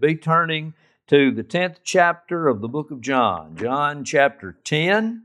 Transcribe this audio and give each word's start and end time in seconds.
be 0.00 0.16
turning 0.16 0.72
to 1.08 1.30
the 1.30 1.44
10th 1.44 1.76
chapter 1.84 2.48
of 2.48 2.60
the 2.60 2.68
book 2.68 2.90
of 2.90 3.00
John, 3.00 3.56
John 3.56 4.04
chapter 4.04 4.56
10, 4.64 5.24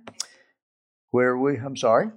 where 1.11 1.37
we, 1.37 1.57
I'm 1.57 1.77
sorry? 1.77 2.09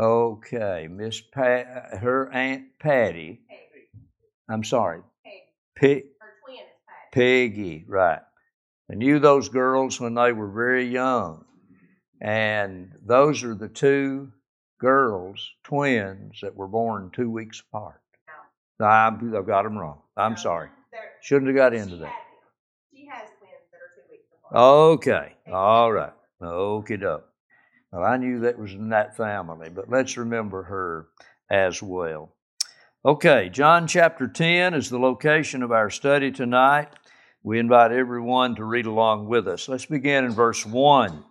Okay, 0.00 0.88
Miss 0.90 1.20
Pat, 1.20 1.98
her 1.98 2.30
Aunt 2.32 2.78
Patty. 2.78 3.40
I'm 4.48 4.64
sorry. 4.64 5.00
Peggy. 5.76 6.04
Peggy, 7.12 7.84
right. 7.88 8.20
I 8.90 8.94
knew 8.94 9.18
those 9.18 9.48
girls 9.48 10.00
when 10.00 10.14
they 10.14 10.32
were 10.32 10.50
very 10.50 10.86
young. 10.86 11.44
And 12.20 12.92
those 13.04 13.42
are 13.44 13.54
the 13.54 13.68
two 13.68 14.32
girls, 14.78 15.50
twins, 15.64 16.38
that 16.42 16.54
were 16.54 16.68
born 16.68 17.10
two 17.12 17.30
weeks 17.30 17.62
apart. 17.68 18.00
No, 18.78 18.86
I've 18.86 19.46
got 19.46 19.62
them 19.62 19.78
wrong. 19.78 19.98
I'm 20.16 20.32
no, 20.32 20.36
sorry. 20.36 20.68
Shouldn't 21.22 21.48
have 21.48 21.56
got 21.56 21.74
into 21.74 21.96
that. 21.96 22.14
She 22.92 23.06
has 23.06 23.28
twins 23.38 23.66
that 23.72 23.78
are 23.78 23.90
two 23.94 24.02
weeks 24.10 24.26
apart. 24.48 24.98
Okay. 24.98 25.32
All 25.52 25.92
right. 25.92 26.12
Okay, 26.42 26.96
doke. 26.96 27.24
Well, 27.92 28.04
I 28.04 28.16
knew 28.16 28.40
that 28.40 28.58
was 28.58 28.72
in 28.72 28.90
that 28.90 29.16
family, 29.16 29.70
but 29.70 29.88
let's 29.88 30.16
remember 30.16 30.64
her 30.64 31.08
as 31.50 31.82
well. 31.82 32.32
Okay, 33.04 33.48
John 33.48 33.86
chapter 33.86 34.26
10 34.26 34.74
is 34.74 34.90
the 34.90 34.98
location 34.98 35.62
of 35.62 35.72
our 35.72 35.90
study 35.90 36.30
tonight. 36.30 36.88
We 37.42 37.60
invite 37.60 37.92
everyone 37.92 38.56
to 38.56 38.64
read 38.64 38.86
along 38.86 39.28
with 39.28 39.46
us. 39.46 39.68
Let's 39.68 39.86
begin 39.86 40.24
in 40.24 40.32
verse 40.32 40.66
1. 40.66 41.24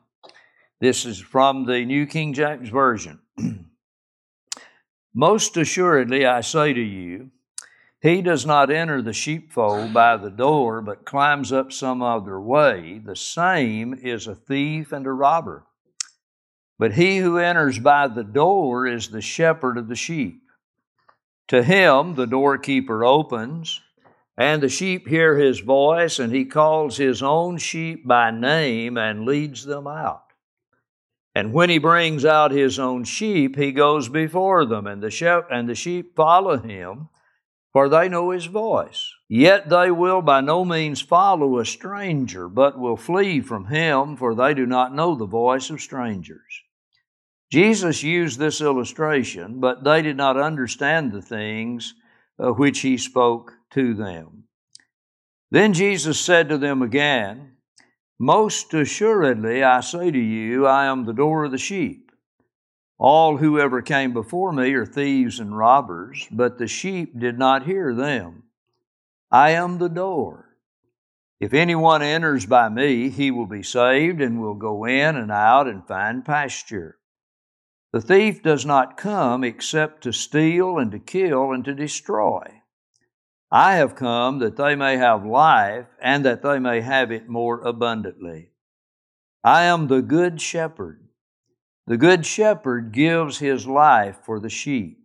This 0.80 1.06
is 1.06 1.20
from 1.20 1.66
the 1.66 1.84
New 1.86 2.06
King 2.06 2.34
James 2.34 2.70
Version. 2.70 3.20
Most 5.18 5.56
assuredly, 5.56 6.26
I 6.26 6.42
say 6.42 6.74
to 6.74 6.82
you, 6.82 7.32
he 8.02 8.22
does 8.22 8.46
not 8.46 8.70
enter 8.70 9.02
the 9.02 9.14
sheepfold 9.14 9.94
by 9.94 10.18
the 10.18 10.30
door, 10.30 10.82
but 10.82 11.06
climbs 11.06 11.54
up 11.54 11.72
some 11.72 12.02
other 12.02 12.40
way. 12.40 13.02
The 13.04 13.16
same 13.16 13.94
is 13.94 14.28
a 14.28 14.36
thief 14.36 14.92
and 14.92 15.08
a 15.08 15.14
robber. 15.14 15.66
But 16.78 16.96
he 16.96 17.20
who 17.20 17.38
enters 17.38 17.80
by 17.80 18.10
the 18.10 18.26
door 18.26 18.86
is 18.86 19.08
the 19.08 19.22
shepherd 19.22 19.78
of 19.78 19.88
the 19.88 19.96
sheep. 19.96 20.42
To 21.48 21.64
him 21.64 22.16
the 22.16 22.28
doorkeeper 22.28 23.06
opens, 23.06 23.82
and 24.38 24.62
the 24.62 24.68
sheep 24.68 25.08
hear 25.08 25.38
his 25.38 25.62
voice, 25.62 26.20
and 26.20 26.36
he 26.36 26.44
calls 26.44 26.98
his 26.98 27.24
own 27.24 27.58
sheep 27.58 28.06
by 28.06 28.32
name 28.32 28.98
and 28.98 29.26
leads 29.26 29.64
them 29.64 29.88
out. 29.88 30.25
And 31.36 31.52
when 31.52 31.70
he 31.70 31.80
brings 31.80 32.24
out 32.24 32.52
his 32.52 32.80
own 32.80 33.04
sheep, 33.04 33.58
he 33.58 33.74
goes 33.74 34.08
before 34.08 34.66
them, 34.66 34.88
and 34.88 35.04
the, 35.04 35.12
sheep, 35.12 35.44
and 35.52 35.68
the 35.68 35.76
sheep 35.76 36.16
follow 36.16 36.58
him, 36.58 37.10
for 37.74 37.90
they 37.90 38.08
know 38.08 38.30
his 38.30 38.46
voice. 38.46 39.12
Yet 39.28 39.70
they 39.70 39.92
will 39.92 40.22
by 40.22 40.40
no 40.40 40.64
means 40.64 41.02
follow 41.02 41.60
a 41.60 41.66
stranger, 41.66 42.48
but 42.48 42.80
will 42.80 42.96
flee 42.96 43.42
from 43.42 43.66
him, 43.66 44.16
for 44.16 44.34
they 44.34 44.54
do 44.54 44.66
not 44.66 44.96
know 44.96 45.14
the 45.14 45.26
voice 45.26 45.70
of 45.70 45.82
strangers. 45.82 46.62
Jesus 47.52 48.02
used 48.02 48.40
this 48.40 48.62
illustration, 48.62 49.60
but 49.60 49.84
they 49.84 50.02
did 50.02 50.16
not 50.16 50.38
understand 50.38 51.12
the 51.12 51.22
things 51.22 51.94
uh, 52.40 52.52
which 52.52 52.80
he 52.80 52.98
spoke 52.98 53.54
to 53.72 53.94
them. 53.94 54.46
Then 55.52 55.74
Jesus 55.74 56.20
said 56.20 56.48
to 56.50 56.58
them 56.58 56.82
again, 56.82 57.55
most 58.20 58.74
assuredly, 58.74 59.64
I 59.64 59.82
say 59.82 60.12
to 60.12 60.20
you, 60.20 60.66
I 60.66 60.86
am 60.86 61.06
the 61.06 61.14
door 61.14 61.46
of 61.46 61.52
the 61.52 61.58
sheep. 61.58 62.12
All 62.98 63.38
who 63.38 63.60
ever 63.60 63.82
came 63.82 64.14
before 64.14 64.54
me 64.54 64.74
are 64.74 64.86
thieves 64.86 65.40
and 65.40 65.58
robbers, 65.58 66.28
but 66.32 66.58
the 66.58 66.68
sheep 66.68 67.20
did 67.20 67.38
not 67.38 67.66
hear 67.66 67.94
them. 67.94 68.44
I 69.32 69.50
am 69.52 69.78
the 69.78 69.90
door. 69.90 70.46
If 71.42 71.54
anyone 71.54 72.02
enters 72.02 72.46
by 72.46 72.70
me, 72.70 73.10
he 73.10 73.32
will 73.32 73.48
be 73.48 73.64
saved 73.64 74.22
and 74.22 74.42
will 74.42 74.56
go 74.56 74.86
in 74.86 75.18
and 75.18 75.32
out 75.32 75.68
and 75.68 75.86
find 75.86 76.24
pasture. 76.24 76.98
The 77.92 78.02
thief 78.02 78.42
does 78.42 78.66
not 78.66 78.98
come 78.98 79.44
except 79.44 80.04
to 80.04 80.14
steal 80.14 80.78
and 80.78 80.92
to 80.92 81.00
kill 81.00 81.52
and 81.52 81.66
to 81.66 81.74
destroy. 81.74 82.62
I 83.56 83.76
have 83.76 83.96
come 83.96 84.40
that 84.40 84.58
they 84.58 84.76
may 84.76 84.98
have 84.98 85.26
life 85.26 85.86
and 86.02 86.26
that 86.26 86.42
they 86.42 86.60
may 86.60 86.82
have 86.82 87.10
it 87.10 87.30
more 87.30 87.62
abundantly. 87.62 88.50
I 89.46 89.64
am 89.64 89.88
the 89.88 90.02
good 90.02 90.42
shepherd. 90.42 91.08
The 91.88 91.96
good 91.96 92.26
shepherd 92.26 92.92
gives 92.92 93.38
his 93.38 93.66
life 93.66 94.18
for 94.26 94.42
the 94.42 94.50
sheep. 94.50 94.98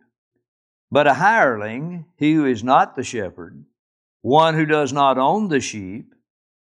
But 0.91 1.07
a 1.07 1.13
hireling, 1.13 2.07
he 2.17 2.33
who 2.33 2.45
is 2.45 2.61
not 2.61 2.97
the 2.97 3.05
shepherd, 3.05 3.63
one 4.21 4.55
who 4.55 4.65
does 4.65 4.91
not 4.91 5.17
own 5.17 5.47
the 5.47 5.61
sheep, 5.61 6.13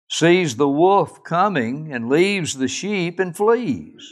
sees 0.10 0.56
the 0.56 0.70
wolf 0.70 1.22
coming 1.26 1.92
and 1.92 2.08
leaves 2.08 2.54
the 2.54 2.70
sheep 2.70 3.20
and 3.20 3.36
flees. 3.36 4.10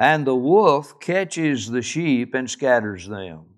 And 0.00 0.26
the 0.26 0.34
wolf 0.34 0.98
catches 0.98 1.70
the 1.70 1.82
sheep 1.82 2.34
and 2.34 2.50
scatters 2.50 3.06
them. 3.06 3.57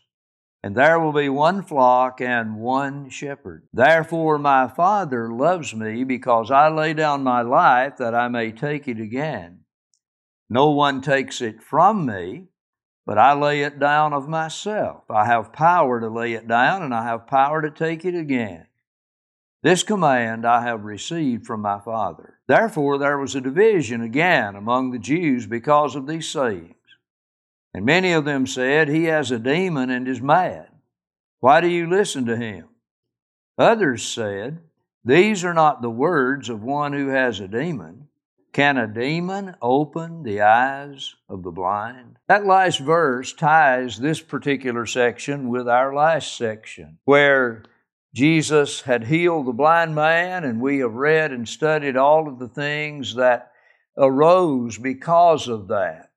and 0.63 0.75
there 0.75 0.99
will 0.99 1.13
be 1.13 1.29
one 1.29 1.63
flock 1.63 2.21
and 2.21 2.57
one 2.57 3.09
shepherd. 3.09 3.67
Therefore, 3.73 4.37
my 4.37 4.67
Father 4.67 5.31
loves 5.31 5.73
me 5.73 6.03
because 6.03 6.51
I 6.51 6.69
lay 6.69 6.93
down 6.93 7.23
my 7.23 7.41
life 7.41 7.97
that 7.97 8.13
I 8.13 8.27
may 8.27 8.51
take 8.51 8.87
it 8.87 8.99
again. 8.99 9.61
No 10.49 10.69
one 10.69 11.01
takes 11.01 11.41
it 11.41 11.63
from 11.63 12.05
me, 12.05 12.49
but 13.05 13.17
I 13.17 13.33
lay 13.33 13.63
it 13.63 13.79
down 13.79 14.13
of 14.13 14.29
myself. 14.29 15.03
I 15.09 15.25
have 15.25 15.53
power 15.53 15.99
to 15.99 16.09
lay 16.09 16.33
it 16.33 16.47
down, 16.47 16.83
and 16.83 16.93
I 16.93 17.05
have 17.05 17.25
power 17.25 17.61
to 17.61 17.71
take 17.71 18.05
it 18.05 18.13
again. 18.13 18.67
This 19.63 19.83
command 19.83 20.45
I 20.45 20.63
have 20.63 20.83
received 20.83 21.45
from 21.45 21.61
my 21.61 21.79
Father. 21.79 22.39
Therefore, 22.47 22.97
there 22.97 23.17
was 23.17 23.35
a 23.35 23.41
division 23.41 24.01
again 24.01 24.55
among 24.55 24.91
the 24.91 24.99
Jews 24.99 25.47
because 25.47 25.95
of 25.95 26.07
these 26.07 26.27
sayings. 26.27 26.75
And 27.73 27.85
many 27.85 28.11
of 28.11 28.25
them 28.25 28.45
said, 28.45 28.89
He 28.89 29.05
has 29.05 29.31
a 29.31 29.39
demon 29.39 29.89
and 29.89 30.07
is 30.07 30.21
mad. 30.21 30.67
Why 31.39 31.61
do 31.61 31.67
you 31.67 31.89
listen 31.89 32.25
to 32.25 32.35
him? 32.35 32.67
Others 33.57 34.03
said, 34.03 34.59
These 35.05 35.43
are 35.43 35.53
not 35.53 35.81
the 35.81 35.89
words 35.89 36.49
of 36.49 36.61
one 36.61 36.93
who 36.93 37.07
has 37.07 37.39
a 37.39 37.47
demon. 37.47 38.07
Can 38.53 38.77
a 38.77 38.85
demon 38.85 39.55
open 39.61 40.23
the 40.23 40.41
eyes 40.41 41.15
of 41.29 41.41
the 41.43 41.51
blind? 41.51 42.17
That 42.27 42.45
last 42.45 42.79
verse 42.79 43.31
ties 43.31 43.97
this 43.97 44.19
particular 44.19 44.85
section 44.85 45.47
with 45.47 45.69
our 45.69 45.95
last 45.95 46.35
section, 46.35 46.97
where 47.05 47.63
Jesus 48.13 48.81
had 48.81 49.05
healed 49.05 49.45
the 49.45 49.53
blind 49.53 49.95
man, 49.95 50.43
and 50.43 50.59
we 50.59 50.79
have 50.79 50.93
read 50.93 51.31
and 51.31 51.47
studied 51.47 51.95
all 51.95 52.27
of 52.27 52.39
the 52.39 52.49
things 52.49 53.15
that 53.15 53.53
arose 53.97 54.77
because 54.77 55.47
of 55.47 55.69
that 55.69 56.10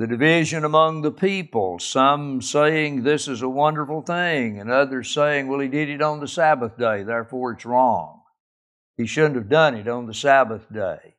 the 0.00 0.06
division 0.06 0.64
among 0.64 1.02
the 1.02 1.10
people, 1.10 1.78
some 1.78 2.40
saying 2.40 3.02
this 3.02 3.28
is 3.28 3.42
a 3.42 3.48
wonderful 3.50 4.00
thing, 4.00 4.58
and 4.58 4.70
others 4.70 5.10
saying, 5.10 5.46
well, 5.46 5.60
he 5.60 5.68
did 5.68 5.90
it 5.90 6.00
on 6.00 6.20
the 6.20 6.26
Sabbath 6.26 6.78
day, 6.78 7.02
therefore 7.02 7.52
it's 7.52 7.66
wrong. 7.66 8.22
He 8.96 9.04
shouldn't 9.04 9.34
have 9.34 9.50
done 9.50 9.74
it 9.74 9.86
on 9.86 10.06
the 10.06 10.14
Sabbath 10.14 10.64
day. 10.72 11.16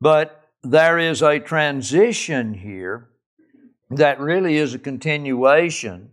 But 0.00 0.48
there 0.64 0.98
is 0.98 1.22
a 1.22 1.38
transition 1.38 2.54
here 2.54 3.08
that 3.90 4.18
really 4.18 4.56
is 4.56 4.74
a 4.74 4.78
continuation 4.80 6.10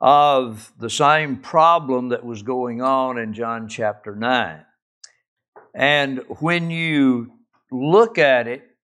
of 0.00 0.72
the 0.78 0.88
same 0.88 1.36
problem 1.36 2.08
that 2.08 2.24
was 2.24 2.42
going 2.42 2.80
on 2.80 3.18
in 3.18 3.34
John 3.34 3.68
chapter 3.68 4.16
9. 4.16 4.64
And 5.74 6.22
when 6.40 6.70
you 6.70 7.32
look 7.70 8.16
at 8.16 8.48
it, 8.48 8.75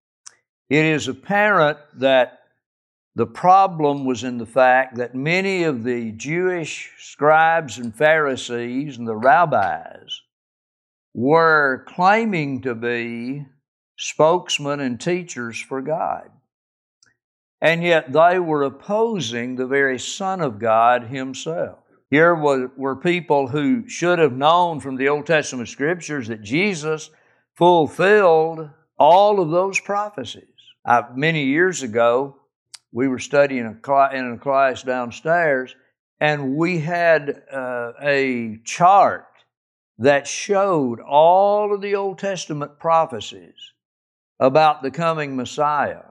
it 0.73 0.87
is 0.87 1.07
apparent 1.07 1.77
that 1.97 2.39
the 3.15 3.27
problem 3.27 4.07
was 4.07 4.25
in 4.25 4.39
the 4.39 4.47
fact 4.47 4.97
that 4.97 5.15
many 5.15 5.65
of 5.65 5.85
the 5.85 6.13
Jewish 6.13 6.91
scribes 6.99 7.77
and 7.77 7.95
Pharisees 7.95 8.97
and 8.97 9.07
the 9.07 9.15
rabbis 9.15 10.23
were 11.13 11.85
claiming 11.87 12.63
to 12.63 12.75
be 12.75 13.45
spokesmen 13.99 14.81
and 14.81 14.99
teachers 14.99 15.61
for 15.61 15.83
God. 15.83 16.31
And 17.61 17.85
yet 17.85 18.11
they 18.11 18.39
were 18.39 18.63
opposing 18.63 19.57
the 19.57 19.67
very 19.67 19.99
Son 19.99 20.41
of 20.41 20.59
God 20.59 21.03
Himself. 21.03 21.81
Here 22.09 22.35
were, 22.35 22.71
were 22.79 22.97
people 22.97 23.47
who 23.47 23.87
should 23.91 24.19
have 24.19 24.33
known 24.33 24.81
from 24.81 24.97
the 24.97 25.11
Old 25.11 25.27
Testament 25.27 25.69
scriptures 25.69 26.29
that 26.29 26.41
Jesus 26.41 27.11
fulfilled 27.57 28.71
all 28.99 29.39
of 29.39 29.51
those 29.51 29.79
prophecies. 29.79 30.52
I, 30.85 31.05
many 31.15 31.45
years 31.45 31.83
ago, 31.83 32.37
we 32.93 33.09
were 33.09 33.19
studying 33.19 33.67
a 33.67 33.77
cl- 33.85 34.11
in 34.11 34.33
a 34.33 34.39
class 34.39 34.83
downstairs, 34.83 35.75
and 36.21 36.57
we 36.57 36.79
had 36.79 37.43
uh, 37.53 37.93
a 38.01 38.59
chart 38.65 39.27
that 39.99 40.27
showed 40.27 41.01
all 41.01 41.75
of 41.75 41.81
the 41.81 41.95
Old 41.95 42.19
Testament 42.19 42.79
prophecies 42.79 43.73
about 44.41 44.83
the 44.83 44.91
coming 44.91 45.37
Messiah 45.37 46.03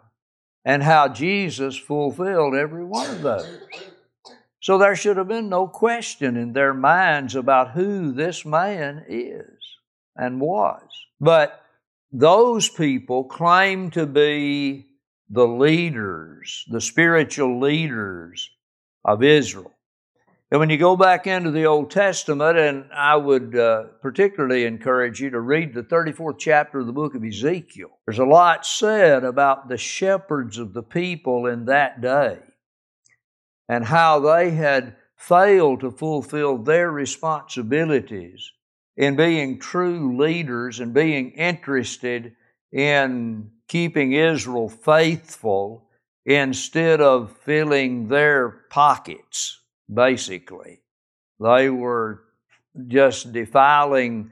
and 0.64 0.84
how 0.84 1.08
Jesus 1.08 1.78
fulfilled 1.78 2.56
every 2.56 2.86
one 2.86 3.10
of 3.10 3.22
those. 3.22 3.60
So 4.62 4.78
there 4.78 4.96
should 4.96 5.18
have 5.18 5.28
been 5.28 5.50
no 5.50 5.68
question 5.68 6.38
in 6.38 6.54
their 6.54 6.74
minds 6.74 7.36
about 7.36 7.72
who 7.72 8.12
this 8.12 8.46
man 8.46 9.04
is 9.10 9.60
and 10.16 10.40
was. 10.40 10.84
But 11.20 11.61
those 12.12 12.69
people 12.69 13.24
claim 13.24 13.90
to 13.92 14.06
be 14.06 14.88
the 15.30 15.48
leaders, 15.48 16.66
the 16.69 16.81
spiritual 16.81 17.60
leaders 17.60 18.50
of 19.06 19.24
Israel. 19.24 19.72
And 20.52 20.60
when 20.60 20.69
you 20.69 20.78
go 20.78 20.98
back 20.98 21.28
into 21.28 21.50
the 21.50 21.66
Old 21.66 21.92
Testament, 21.92 22.58
and 22.58 22.86
I 22.94 23.16
would 23.16 23.56
uh, 23.56 23.84
particularly 24.02 24.66
encourage 24.66 25.22
you 25.22 25.30
to 25.30 25.40
read 25.40 25.74
the 25.74 25.84
34th 25.84 26.40
chapter 26.40 26.80
of 26.80 26.88
the 26.88 26.92
book 26.92 27.16
of 27.16 27.24
Ezekiel, 27.24 27.92
there's 28.06 28.19
a 28.19 28.25
lot 28.25 28.66
said 28.66 29.24
about 29.24 29.69
the 29.69 29.78
shepherds 29.78 30.58
of 30.58 30.74
the 30.74 30.84
people 30.84 31.46
in 31.46 31.66
that 31.66 32.02
day 32.02 32.40
and 33.69 33.86
how 33.86 34.19
they 34.19 34.52
had 34.52 34.98
failed 35.16 35.80
to 35.80 35.92
fulfill 35.92 36.58
their 36.58 36.92
responsibilities 36.92 38.52
in 38.98 39.16
being 39.16 39.60
true 39.60 40.18
leaders 40.18 40.80
and 40.80 40.94
being 40.94 41.32
interested 41.32 42.36
in 42.72 43.52
keeping 43.68 44.14
Israel 44.14 44.70
faithful 44.70 45.88
instead 46.26 47.02
of 47.02 47.36
filling 47.38 48.08
their 48.08 48.66
pockets 48.70 49.62
basically. 49.94 50.82
They 51.40 51.70
were 51.70 52.24
just 52.88 53.34
defiling 53.34 54.32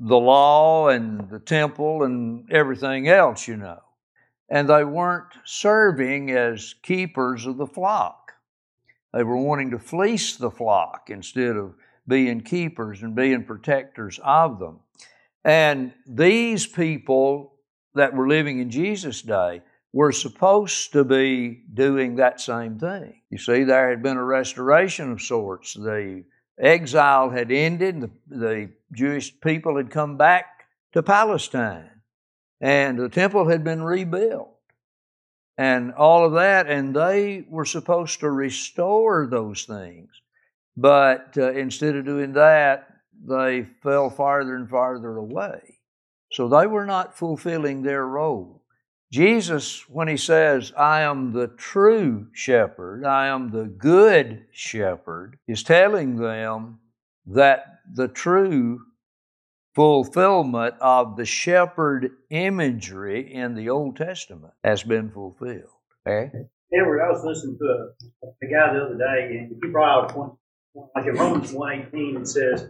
the 0.00 0.16
law 0.16 0.88
and 0.88 1.28
the 1.28 1.40
temple 1.40 2.04
and 2.04 2.50
everything 2.52 3.08
else, 3.08 3.48
you 3.48 3.56
know. 3.56 3.80
And 4.48 4.68
they 4.68 4.84
weren't 4.84 5.34
serving 5.44 6.30
as 6.30 6.74
keepers 6.82 7.46
of 7.46 7.56
the 7.56 7.66
flock. 7.66 8.32
They 9.12 9.22
were 9.22 9.36
wanting 9.36 9.70
to 9.72 9.78
fleece 9.78 10.36
the 10.36 10.50
flock 10.50 11.10
instead 11.10 11.56
of 11.56 11.74
being 12.08 12.40
keepers 12.40 13.02
and 13.02 13.14
being 13.14 13.44
protectors 13.44 14.18
of 14.24 14.58
them. 14.58 14.80
And 15.44 15.92
these 16.06 16.66
people 16.66 17.54
that 17.94 18.14
were 18.14 18.26
living 18.26 18.58
in 18.58 18.70
Jesus' 18.70 19.22
day 19.22 19.62
were 19.92 20.12
supposed 20.12 20.92
to 20.92 21.04
be 21.04 21.62
doing 21.72 22.16
that 22.16 22.40
same 22.40 22.78
thing. 22.78 23.20
You 23.30 23.38
see, 23.38 23.64
there 23.64 23.90
had 23.90 24.02
been 24.02 24.16
a 24.16 24.24
restoration 24.24 25.12
of 25.12 25.22
sorts. 25.22 25.74
The 25.74 26.24
exile 26.58 27.30
had 27.30 27.50
ended, 27.50 28.00
the, 28.00 28.10
the 28.28 28.70
Jewish 28.92 29.38
people 29.40 29.76
had 29.76 29.90
come 29.90 30.16
back 30.16 30.66
to 30.92 31.02
Palestine, 31.02 31.90
and 32.60 32.98
the 32.98 33.08
temple 33.08 33.48
had 33.48 33.64
been 33.64 33.82
rebuilt. 33.82 34.54
And 35.56 35.92
all 35.92 36.24
of 36.24 36.34
that, 36.34 36.68
and 36.68 36.94
they 36.94 37.44
were 37.48 37.64
supposed 37.64 38.20
to 38.20 38.30
restore 38.30 39.26
those 39.26 39.64
things. 39.64 40.08
But 40.80 41.36
uh, 41.36 41.50
instead 41.54 41.96
of 41.96 42.04
doing 42.04 42.34
that, 42.34 42.86
they 43.26 43.66
fell 43.82 44.10
farther 44.10 44.54
and 44.54 44.70
farther 44.70 45.16
away. 45.16 45.80
So 46.30 46.48
they 46.48 46.68
were 46.68 46.86
not 46.86 47.18
fulfilling 47.18 47.82
their 47.82 48.06
role. 48.06 48.62
Jesus, 49.10 49.88
when 49.88 50.06
he 50.06 50.16
says, 50.16 50.72
I 50.76 51.00
am 51.00 51.32
the 51.32 51.48
true 51.48 52.28
shepherd, 52.32 53.04
I 53.04 53.26
am 53.26 53.50
the 53.50 53.64
good 53.64 54.44
shepherd, 54.52 55.38
is 55.48 55.64
telling 55.64 56.14
them 56.16 56.78
that 57.26 57.64
the 57.92 58.06
true 58.06 58.78
fulfillment 59.74 60.76
of 60.80 61.16
the 61.16 61.24
shepherd 61.24 62.10
imagery 62.30 63.34
in 63.34 63.56
the 63.56 63.70
Old 63.70 63.96
Testament 63.96 64.52
has 64.62 64.84
been 64.84 65.10
fulfilled. 65.10 65.64
Okay? 66.06 66.30
Edward, 66.72 67.02
I 67.02 67.10
was 67.10 67.24
listening 67.24 67.58
to 67.58 67.64
a, 67.64 68.28
a 68.28 68.48
guy 68.48 68.74
the 68.74 68.84
other 68.84 68.98
day, 68.98 69.38
and 69.38 69.56
he 69.60 69.70
brought 69.72 70.04
out 70.04 70.10
a 70.10 70.14
point, 70.14 70.32
like 70.94 71.06
in 71.06 71.14
Romans 71.14 71.52
1.18, 71.52 72.20
it 72.20 72.28
says, 72.28 72.68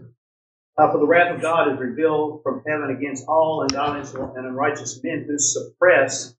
uh, 0.78 0.93
for 0.93 0.99
the 0.99 1.06
wrath 1.06 1.34
of 1.34 1.43
God 1.43 1.72
is 1.72 1.78
revealed 1.78 2.43
from 2.43 2.62
heaven 2.66 2.94
against 2.96 3.26
all 3.26 3.62
ungodly 3.62 4.00
and 4.37 4.46
unrighteous 4.46 5.00
men 5.02 5.26
who 5.28 5.38
suppress 5.38 6.34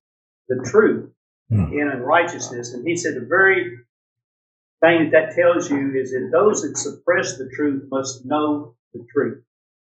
the 0.48 0.66
truth 0.70 1.10
mm. 1.52 1.72
in 1.74 1.90
unrighteousness. 1.90 2.74
And 2.74 2.88
he 2.88 2.96
said 2.96 3.16
the 3.16 3.26
very 3.26 3.80
thing 4.82 5.12
that 5.12 5.12
that 5.12 5.36
tells 5.36 5.70
you 5.70 5.94
is 5.94 6.12
that 6.12 6.30
those 6.32 6.62
that 6.62 6.78
suppress 6.78 7.38
the 7.38 7.50
truth 7.54 7.84
must 7.92 8.26
know 8.26 8.76
the 8.94 9.06
truth 9.14 9.44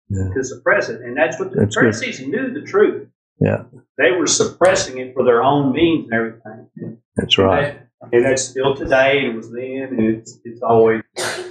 yeah. 0.09 0.33
to 0.35 0.43
suppress 0.43 0.89
it. 0.89 1.03
And 1.03 1.17
that's 1.17 1.39
what 1.39 1.53
the 1.53 1.61
that's 1.61 1.75
Pharisees 1.75 2.21
good. 2.21 2.29
knew 2.29 2.55
the 2.55 2.67
truth. 2.67 3.09
Yeah. 3.41 3.65
They 3.99 4.13
were 4.13 4.27
suppressing 4.27 4.99
it 4.99 5.15
for 5.15 5.25
their 5.25 5.43
own 5.43 5.73
means 5.73 6.09
and 6.11 6.15
everything. 6.15 6.99
That's 7.17 7.37
right. 7.39 7.81
And, 8.13 8.25
that's 8.25 8.43
still 8.43 8.75
today, 8.75 9.19
and 9.19 9.27
it 9.29 9.37
was 9.37 9.51
then, 9.53 9.89
and 9.91 10.17
it's, 10.17 10.39
it's 10.45 10.63
always. 10.63 11.03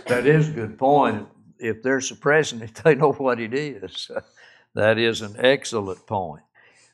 That 0.08 0.26
is 0.26 0.50
a 0.50 0.52
good 0.52 0.78
point 0.78 1.28
if 1.60 1.84
they're 1.84 2.02
suppressing 2.02 2.62
it, 2.62 2.74
they 2.84 2.96
know 2.96 3.14
what 3.14 3.40
it 3.40 3.54
is. 3.54 4.10
that 4.76 4.98
is 4.98 5.22
an 5.22 5.36
excellent 5.38 6.06
point. 6.08 6.44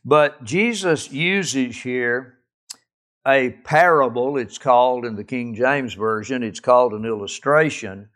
But 0.04 0.44
Jesus 0.44 1.12
uses 1.12 1.82
here 1.82 2.40
a 3.28 3.52
parable, 3.64 4.38
it's 4.38 4.60
called 4.60 5.04
in 5.04 5.16
the 5.16 5.24
King 5.24 5.56
James 5.56 5.96
Version, 5.96 6.44
it's 6.44 6.60
called 6.60 6.94
an 6.94 7.06
illustration 7.06 8.10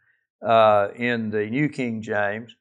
uh, 0.45 0.89
in 0.95 1.31
the 1.31 1.47
New 1.47 1.67
King 1.67 2.01
James. 2.03 2.55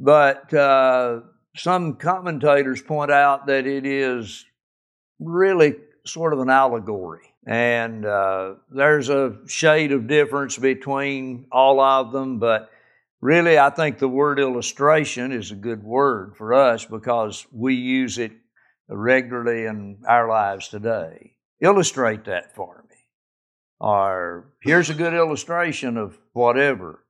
But 0.00 0.52
uh, 0.52 1.20
some 1.54 1.94
commentators 1.94 2.82
point 2.82 3.12
out 3.12 3.46
that 3.46 3.64
it 3.66 3.86
is 3.86 4.44
really 5.20 5.76
sort 6.04 6.32
of 6.32 6.40
an 6.40 6.50
allegory. 6.50 7.32
And 7.46 8.06
uh, 8.06 8.54
there's 8.70 9.10
a 9.10 9.36
shade 9.46 9.92
of 9.92 10.06
difference 10.06 10.56
between 10.56 11.46
all 11.52 11.80
of 11.80 12.12
them, 12.12 12.38
but 12.38 12.70
Really, 13.24 13.58
I 13.58 13.70
think 13.70 13.96
the 13.96 14.06
word 14.06 14.38
illustration 14.38 15.32
is 15.32 15.50
a 15.50 15.54
good 15.54 15.82
word 15.82 16.36
for 16.36 16.52
us 16.52 16.84
because 16.84 17.46
we 17.50 17.74
use 17.74 18.18
it 18.18 18.32
regularly 18.86 19.64
in 19.64 20.02
our 20.06 20.28
lives 20.28 20.68
today. 20.68 21.32
Illustrate 21.58 22.26
that 22.26 22.54
for 22.54 22.84
me. 22.90 22.96
Or 23.80 24.52
here's 24.60 24.90
a 24.90 24.94
good 24.94 25.14
illustration 25.14 25.96
of 25.96 26.18
whatever. 26.34 27.02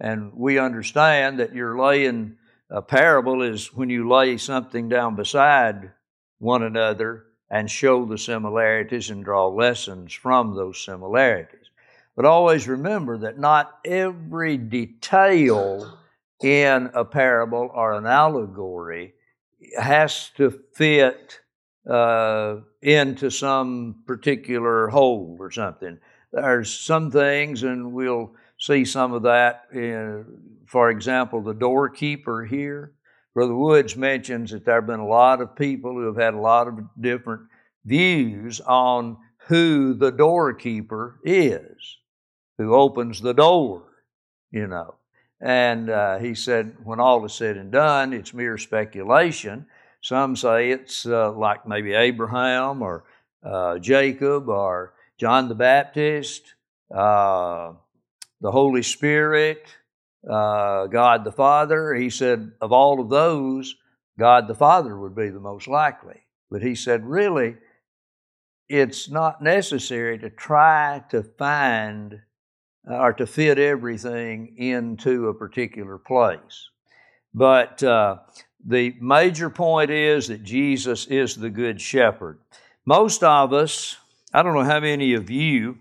And 0.00 0.32
we 0.32 0.58
understand 0.58 1.38
that 1.38 1.54
you're 1.54 1.78
laying 1.78 2.38
a 2.70 2.80
parable 2.80 3.42
is 3.42 3.70
when 3.74 3.90
you 3.90 4.08
lay 4.08 4.38
something 4.38 4.88
down 4.88 5.16
beside 5.16 5.92
one 6.38 6.62
another 6.62 7.26
and 7.50 7.70
show 7.70 8.04
the 8.04 8.18
similarities 8.18 9.10
and 9.10 9.24
draw 9.24 9.48
lessons 9.48 10.12
from 10.12 10.54
those 10.54 10.82
similarities. 10.84 11.70
But 12.14 12.24
always 12.24 12.66
remember 12.68 13.18
that 13.18 13.38
not 13.38 13.78
every 13.84 14.56
detail 14.56 15.98
in 16.42 16.90
a 16.94 17.04
parable 17.04 17.70
or 17.72 17.94
an 17.94 18.06
allegory 18.06 19.14
has 19.78 20.30
to 20.36 20.50
fit 20.74 21.40
uh, 21.88 22.56
into 22.82 23.30
some 23.30 24.02
particular 24.06 24.88
hole 24.88 25.36
or 25.40 25.50
something. 25.50 25.98
There's 26.32 26.70
some 26.70 27.10
things, 27.10 27.62
and 27.62 27.92
we'll 27.92 28.34
see 28.58 28.84
some 28.84 29.12
of 29.12 29.22
that. 29.22 29.64
In, 29.72 30.26
for 30.66 30.90
example, 30.90 31.40
the 31.40 31.54
doorkeeper 31.54 32.44
here. 32.44 32.92
Brother 33.38 33.54
Woods 33.54 33.94
mentions 33.96 34.50
that 34.50 34.64
there 34.64 34.74
have 34.74 34.88
been 34.88 34.98
a 34.98 35.06
lot 35.06 35.40
of 35.40 35.54
people 35.54 35.92
who 35.92 36.06
have 36.06 36.16
had 36.16 36.34
a 36.34 36.40
lot 36.40 36.66
of 36.66 36.80
different 37.00 37.42
views 37.84 38.60
on 38.60 39.16
who 39.46 39.94
the 39.94 40.10
doorkeeper 40.10 41.20
is 41.22 41.98
who 42.56 42.74
opens 42.74 43.20
the 43.20 43.32
door, 43.32 43.84
you 44.50 44.66
know. 44.66 44.96
And 45.40 45.88
uh, 45.88 46.18
he 46.18 46.34
said, 46.34 46.78
when 46.82 46.98
all 46.98 47.24
is 47.26 47.32
said 47.32 47.56
and 47.56 47.70
done, 47.70 48.12
it's 48.12 48.34
mere 48.34 48.58
speculation. 48.58 49.66
Some 50.00 50.34
say 50.34 50.72
it's 50.72 51.06
uh, 51.06 51.30
like 51.30 51.64
maybe 51.64 51.94
Abraham 51.94 52.82
or 52.82 53.04
uh, 53.44 53.78
Jacob 53.78 54.48
or 54.48 54.94
John 55.16 55.48
the 55.48 55.54
Baptist, 55.54 56.54
uh, 56.92 57.70
the 58.40 58.50
Holy 58.50 58.82
Spirit, 58.82 59.64
uh, 60.28 60.86
God 60.86 61.24
the 61.24 61.32
Father. 61.32 61.94
He 61.94 62.10
said, 62.10 62.52
of 62.60 62.72
all 62.72 63.00
of 63.00 63.10
those, 63.10 63.76
God 64.18 64.48
the 64.48 64.54
Father 64.54 64.98
would 64.98 65.14
be 65.14 65.28
the 65.28 65.40
most 65.40 65.68
likely. 65.68 66.20
But 66.50 66.62
he 66.62 66.74
said, 66.74 67.04
really, 67.04 67.56
it's 68.68 69.08
not 69.08 69.42
necessary 69.42 70.18
to 70.18 70.30
try 70.30 71.02
to 71.10 71.22
find 71.22 72.20
or 72.86 73.12
to 73.12 73.26
fit 73.26 73.58
everything 73.58 74.54
into 74.56 75.28
a 75.28 75.34
particular 75.34 75.98
place. 75.98 76.70
But 77.34 77.82
uh, 77.82 78.18
the 78.64 78.96
major 79.00 79.50
point 79.50 79.90
is 79.90 80.28
that 80.28 80.42
Jesus 80.42 81.06
is 81.06 81.36
the 81.36 81.50
Good 81.50 81.80
Shepherd. 81.80 82.38
Most 82.86 83.22
of 83.22 83.52
us, 83.52 83.96
I 84.32 84.42
don't 84.42 84.54
know 84.54 84.64
how 84.64 84.80
many 84.80 85.14
of 85.14 85.30
you 85.30 85.78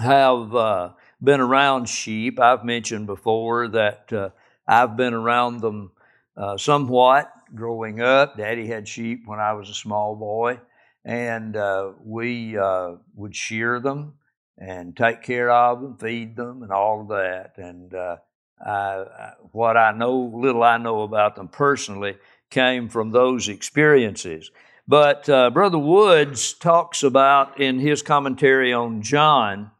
have 0.00 0.54
uh, 0.54 0.90
been 1.22 1.40
around 1.40 1.88
sheep. 1.88 2.40
I've 2.40 2.64
mentioned 2.64 3.06
before 3.06 3.68
that 3.68 4.12
uh, 4.12 4.30
I've 4.66 4.96
been 4.96 5.14
around 5.14 5.60
them 5.60 5.92
uh, 6.36 6.56
somewhat 6.56 7.32
growing 7.54 8.00
up. 8.00 8.36
Daddy 8.36 8.66
had 8.66 8.86
sheep 8.86 9.22
when 9.26 9.40
I 9.40 9.54
was 9.54 9.68
a 9.70 9.74
small 9.74 10.14
boy, 10.14 10.60
and 11.04 11.56
uh, 11.56 11.92
we 12.04 12.56
uh, 12.56 12.96
would 13.14 13.34
shear 13.34 13.80
them 13.80 14.14
and 14.56 14.96
take 14.96 15.22
care 15.22 15.50
of 15.50 15.80
them, 15.80 15.96
feed 15.96 16.36
them, 16.36 16.62
and 16.62 16.72
all 16.72 17.00
of 17.00 17.08
that. 17.08 17.54
And 17.56 17.94
uh, 17.94 18.16
I, 18.64 19.32
what 19.52 19.76
I 19.76 19.92
know, 19.92 20.32
little 20.34 20.62
I 20.62 20.78
know 20.78 21.02
about 21.02 21.36
them 21.36 21.48
personally, 21.48 22.16
came 22.50 22.88
from 22.88 23.10
those 23.10 23.48
experiences. 23.48 24.50
But 24.86 25.28
uh, 25.28 25.50
Brother 25.50 25.78
Woods 25.78 26.54
talks 26.54 27.02
about 27.02 27.60
in 27.60 27.78
his 27.78 28.02
commentary 28.02 28.72
on 28.72 29.02
John 29.02 29.70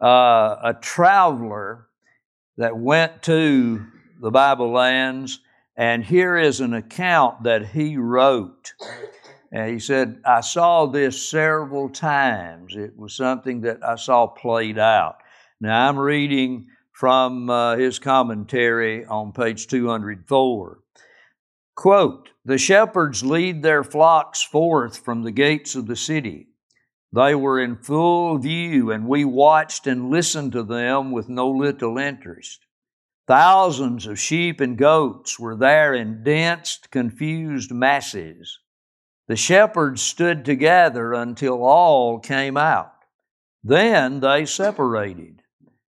uh, 0.00 0.56
a 0.62 0.76
traveler 0.80 1.86
that 2.56 2.76
went 2.76 3.22
to 3.24 3.86
the 4.20 4.30
Bible 4.30 4.70
lands, 4.70 5.40
and 5.76 6.04
here 6.04 6.36
is 6.36 6.60
an 6.60 6.74
account 6.74 7.42
that 7.44 7.68
he 7.68 7.96
wrote. 7.96 8.74
And 9.52 9.72
he 9.72 9.78
said, 9.78 10.20
I 10.24 10.42
saw 10.42 10.86
this 10.86 11.28
several 11.28 11.88
times. 11.88 12.76
It 12.76 12.96
was 12.96 13.14
something 13.14 13.62
that 13.62 13.82
I 13.84 13.96
saw 13.96 14.26
played 14.26 14.78
out. 14.78 15.16
Now 15.60 15.88
I'm 15.88 15.98
reading 15.98 16.66
from 16.92 17.48
uh, 17.48 17.76
his 17.76 17.98
commentary 17.98 19.06
on 19.06 19.32
page 19.32 19.66
204. 19.66 20.78
Quote, 21.74 22.30
The 22.44 22.58
shepherds 22.58 23.24
lead 23.24 23.62
their 23.62 23.82
flocks 23.82 24.42
forth 24.42 24.98
from 24.98 25.22
the 25.22 25.32
gates 25.32 25.74
of 25.74 25.86
the 25.86 25.96
city. 25.96 26.49
They 27.12 27.34
were 27.34 27.60
in 27.60 27.76
full 27.76 28.38
view, 28.38 28.92
and 28.92 29.08
we 29.08 29.24
watched 29.24 29.86
and 29.86 30.10
listened 30.10 30.52
to 30.52 30.62
them 30.62 31.10
with 31.10 31.28
no 31.28 31.50
little 31.50 31.98
interest. 31.98 32.64
Thousands 33.26 34.06
of 34.06 34.18
sheep 34.18 34.60
and 34.60 34.76
goats 34.76 35.38
were 35.38 35.56
there 35.56 35.94
in 35.94 36.22
dense, 36.22 36.78
confused 36.90 37.72
masses. 37.72 38.58
The 39.26 39.36
shepherds 39.36 40.02
stood 40.02 40.44
together 40.44 41.12
until 41.12 41.64
all 41.64 42.18
came 42.18 42.56
out. 42.56 42.92
Then 43.62 44.20
they 44.20 44.46
separated, 44.46 45.42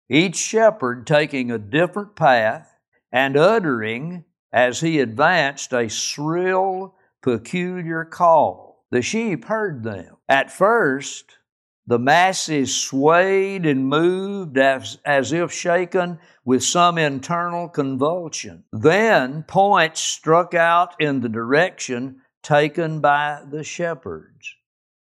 each 0.09 0.35
shepherd 0.35 1.05
taking 1.05 1.51
a 1.51 1.57
different 1.57 2.15
path 2.15 2.77
and 3.11 3.37
uttering, 3.37 4.25
as 4.51 4.81
he 4.81 4.99
advanced, 4.99 5.73
a 5.73 5.87
shrill, 5.87 6.95
peculiar 7.21 8.05
call. 8.05 8.85
The 8.89 9.01
sheep 9.01 9.45
heard 9.45 9.83
them. 9.83 10.18
At 10.29 10.51
first, 10.51 11.39
the 11.87 11.97
masses 11.97 12.75
swayed 12.75 13.65
and 13.65 13.87
moved 13.87 14.59
as, 14.59 14.99
as 15.03 15.33
if 15.33 15.51
shaken 15.51 16.19
with 16.45 16.63
some 16.63 16.99
internal 16.99 17.67
convulsion. 17.67 18.63
Then 18.71 19.41
points 19.41 19.99
struck 19.99 20.53
out 20.53 20.93
in 21.01 21.21
the 21.21 21.29
direction 21.29 22.21
taken 22.43 23.01
by 23.01 23.41
the 23.49 23.63
shepherds. 23.63 24.55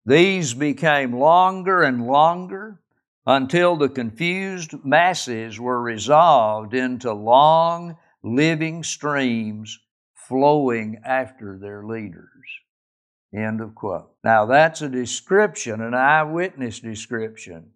These 0.04 0.52
became 0.52 1.18
longer 1.18 1.82
and 1.82 2.06
longer 2.06 2.82
until 3.26 3.76
the 3.76 3.88
confused 3.88 4.74
masses 4.84 5.58
were 5.58 5.80
resolved 5.80 6.74
into 6.74 7.14
long, 7.14 7.96
living 8.22 8.84
streams 8.84 9.78
flowing 10.12 11.00
after 11.02 11.58
their 11.58 11.82
leaders. 11.82 12.28
End 13.34 13.60
of 13.60 13.74
quote. 13.74 14.10
Now, 14.22 14.46
that's 14.46 14.80
a 14.80 14.88
description, 14.88 15.80
an 15.80 15.94
eyewitness 15.94 16.78
description 16.78 17.70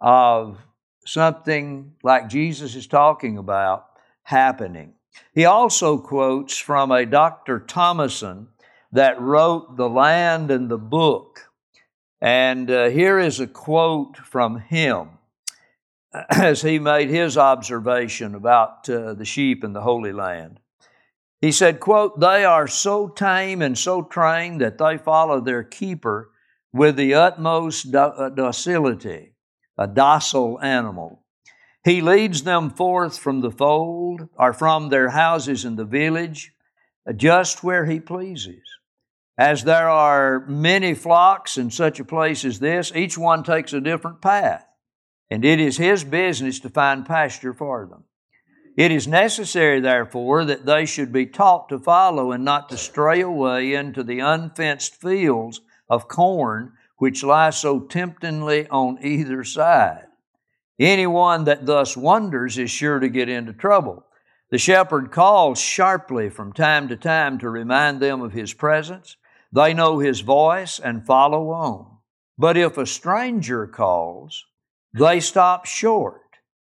of 0.00 0.58
something 1.04 1.94
like 2.04 2.28
Jesus 2.28 2.76
is 2.76 2.86
talking 2.86 3.36
about 3.36 3.86
happening. 4.22 4.94
He 5.34 5.44
also 5.44 5.98
quotes 5.98 6.56
from 6.56 6.92
a 6.92 7.04
Dr. 7.04 7.58
Thomason 7.58 8.48
that 8.92 9.20
wrote 9.20 9.76
The 9.76 9.88
Land 9.88 10.50
and 10.50 10.68
the 10.68 10.78
Book. 10.78 11.50
And 12.20 12.70
uh, 12.70 12.88
here 12.90 13.18
is 13.18 13.40
a 13.40 13.46
quote 13.48 14.16
from 14.18 14.60
him 14.60 15.08
as 16.30 16.62
he 16.62 16.78
made 16.78 17.08
his 17.08 17.36
observation 17.36 18.34
about 18.34 18.88
uh, 18.88 19.14
the 19.14 19.24
sheep 19.24 19.64
in 19.64 19.72
the 19.72 19.80
Holy 19.80 20.12
Land. 20.12 20.60
He 21.42 21.50
said, 21.50 21.80
quote, 21.80 22.20
They 22.20 22.44
are 22.44 22.68
so 22.68 23.08
tame 23.08 23.62
and 23.62 23.76
so 23.76 24.02
trained 24.02 24.60
that 24.60 24.78
they 24.78 24.96
follow 24.96 25.40
their 25.40 25.64
keeper 25.64 26.30
with 26.72 26.94
the 26.94 27.14
utmost 27.14 27.90
do- 27.90 27.98
uh, 27.98 28.28
docility, 28.28 29.34
a 29.76 29.88
docile 29.88 30.60
animal. 30.62 31.24
He 31.84 32.00
leads 32.00 32.44
them 32.44 32.70
forth 32.70 33.18
from 33.18 33.40
the 33.40 33.50
fold 33.50 34.28
or 34.38 34.52
from 34.52 34.88
their 34.88 35.08
houses 35.08 35.64
in 35.64 35.74
the 35.74 35.84
village, 35.84 36.52
just 37.16 37.64
where 37.64 37.86
he 37.86 37.98
pleases. 37.98 38.62
As 39.36 39.64
there 39.64 39.88
are 39.88 40.46
many 40.46 40.94
flocks 40.94 41.58
in 41.58 41.72
such 41.72 41.98
a 41.98 42.04
place 42.04 42.44
as 42.44 42.60
this, 42.60 42.92
each 42.94 43.18
one 43.18 43.42
takes 43.42 43.72
a 43.72 43.80
different 43.80 44.22
path, 44.22 44.64
and 45.28 45.44
it 45.44 45.58
is 45.58 45.76
his 45.76 46.04
business 46.04 46.60
to 46.60 46.70
find 46.70 47.04
pasture 47.04 47.52
for 47.52 47.88
them. 47.90 48.04
It 48.76 48.90
is 48.90 49.06
necessary, 49.06 49.80
therefore, 49.80 50.44
that 50.46 50.64
they 50.64 50.86
should 50.86 51.12
be 51.12 51.26
taught 51.26 51.68
to 51.68 51.78
follow 51.78 52.32
and 52.32 52.44
not 52.44 52.68
to 52.70 52.76
stray 52.76 53.20
away 53.20 53.74
into 53.74 54.02
the 54.02 54.20
unfenced 54.20 54.96
fields 54.96 55.60
of 55.88 56.08
corn 56.08 56.72
which 56.96 57.24
lie 57.24 57.50
so 57.50 57.80
temptingly 57.80 58.68
on 58.68 58.96
either 59.02 59.44
side. 59.44 60.06
Anyone 60.78 61.44
that 61.44 61.66
thus 61.66 61.96
wanders 61.96 62.56
is 62.58 62.70
sure 62.70 62.98
to 63.00 63.08
get 63.08 63.28
into 63.28 63.52
trouble. 63.52 64.06
The 64.50 64.58
shepherd 64.58 65.10
calls 65.10 65.60
sharply 65.60 66.30
from 66.30 66.52
time 66.52 66.88
to 66.88 66.96
time 66.96 67.38
to 67.38 67.50
remind 67.50 68.00
them 68.00 68.22
of 68.22 68.32
his 68.32 68.54
presence 68.54 69.16
they 69.52 69.74
know 69.74 69.98
his 69.98 70.20
voice 70.20 70.78
and 70.78 71.04
follow 71.04 71.50
on. 71.50 71.98
But 72.38 72.56
if 72.56 72.78
a 72.78 72.86
stranger 72.86 73.66
calls, 73.66 74.46
they 74.94 75.20
stop 75.20 75.66
short, 75.66 76.21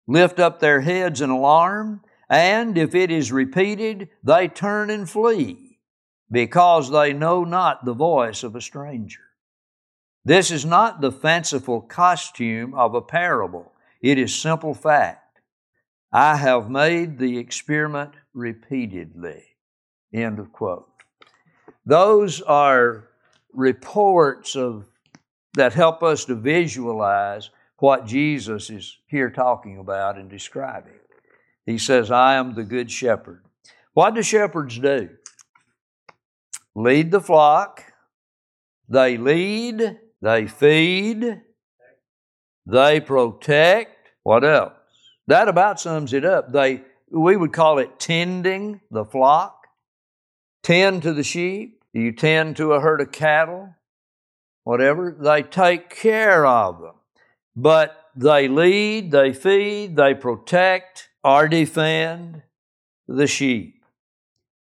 lift 0.06 0.38
up 0.38 0.60
their 0.60 0.80
heads 0.80 1.20
in 1.20 1.30
alarm, 1.30 2.02
and 2.28 2.76
if 2.76 2.94
it 2.94 3.10
is 3.10 3.32
repeated, 3.32 4.08
they 4.22 4.48
turn 4.48 4.90
and 4.90 5.08
flee, 5.08 5.78
because 6.30 6.90
they 6.90 7.12
know 7.12 7.44
not 7.44 7.84
the 7.84 7.94
voice 7.94 8.42
of 8.42 8.56
a 8.56 8.60
stranger. 8.60 9.22
This 10.24 10.50
is 10.50 10.64
not 10.64 11.00
the 11.00 11.12
fanciful 11.12 11.80
costume 11.80 12.74
of 12.74 12.94
a 12.94 13.00
parable, 13.00 13.72
it 14.00 14.18
is 14.18 14.34
simple 14.34 14.74
fact. 14.74 15.40
I 16.12 16.36
have 16.36 16.70
made 16.70 17.18
the 17.18 17.38
experiment 17.38 18.12
repeatedly. 18.32 19.42
End 20.12 20.38
of 20.38 20.52
quote. 20.52 20.88
Those 21.84 22.40
are 22.42 23.08
reports 23.52 24.56
of 24.56 24.84
that 25.54 25.72
help 25.72 26.02
us 26.02 26.24
to 26.26 26.34
visualize 26.34 27.50
what 27.78 28.06
Jesus 28.06 28.70
is 28.70 28.98
here 29.06 29.30
talking 29.30 29.78
about 29.78 30.16
and 30.16 30.30
describing. 30.30 30.94
He 31.64 31.78
says, 31.78 32.10
I 32.10 32.34
am 32.34 32.54
the 32.54 32.64
good 32.64 32.90
shepherd. 32.90 33.44
What 33.92 34.14
do 34.14 34.22
shepherds 34.22 34.78
do? 34.78 35.10
Lead 36.74 37.10
the 37.10 37.20
flock, 37.20 37.82
they 38.88 39.16
lead, 39.16 39.98
they 40.20 40.46
feed, 40.46 41.40
they 42.66 43.00
protect. 43.00 44.10
What 44.22 44.44
else? 44.44 44.72
That 45.26 45.48
about 45.48 45.80
sums 45.80 46.12
it 46.12 46.24
up. 46.24 46.52
They 46.52 46.82
we 47.10 47.36
would 47.36 47.52
call 47.52 47.78
it 47.78 47.98
tending 47.98 48.80
the 48.90 49.04
flock, 49.04 49.66
tend 50.62 51.02
to 51.02 51.12
the 51.12 51.22
sheep, 51.22 51.82
you 51.92 52.12
tend 52.12 52.56
to 52.56 52.72
a 52.72 52.80
herd 52.80 53.00
of 53.00 53.12
cattle, 53.12 53.74
whatever, 54.64 55.16
they 55.18 55.42
take 55.42 55.88
care 55.88 56.44
of 56.44 56.80
them. 56.80 56.95
But 57.56 58.10
they 58.14 58.48
lead, 58.48 59.10
they 59.10 59.32
feed, 59.32 59.96
they 59.96 60.14
protect 60.14 61.08
or 61.24 61.48
defend 61.48 62.42
the 63.08 63.26
sheep. 63.26 63.82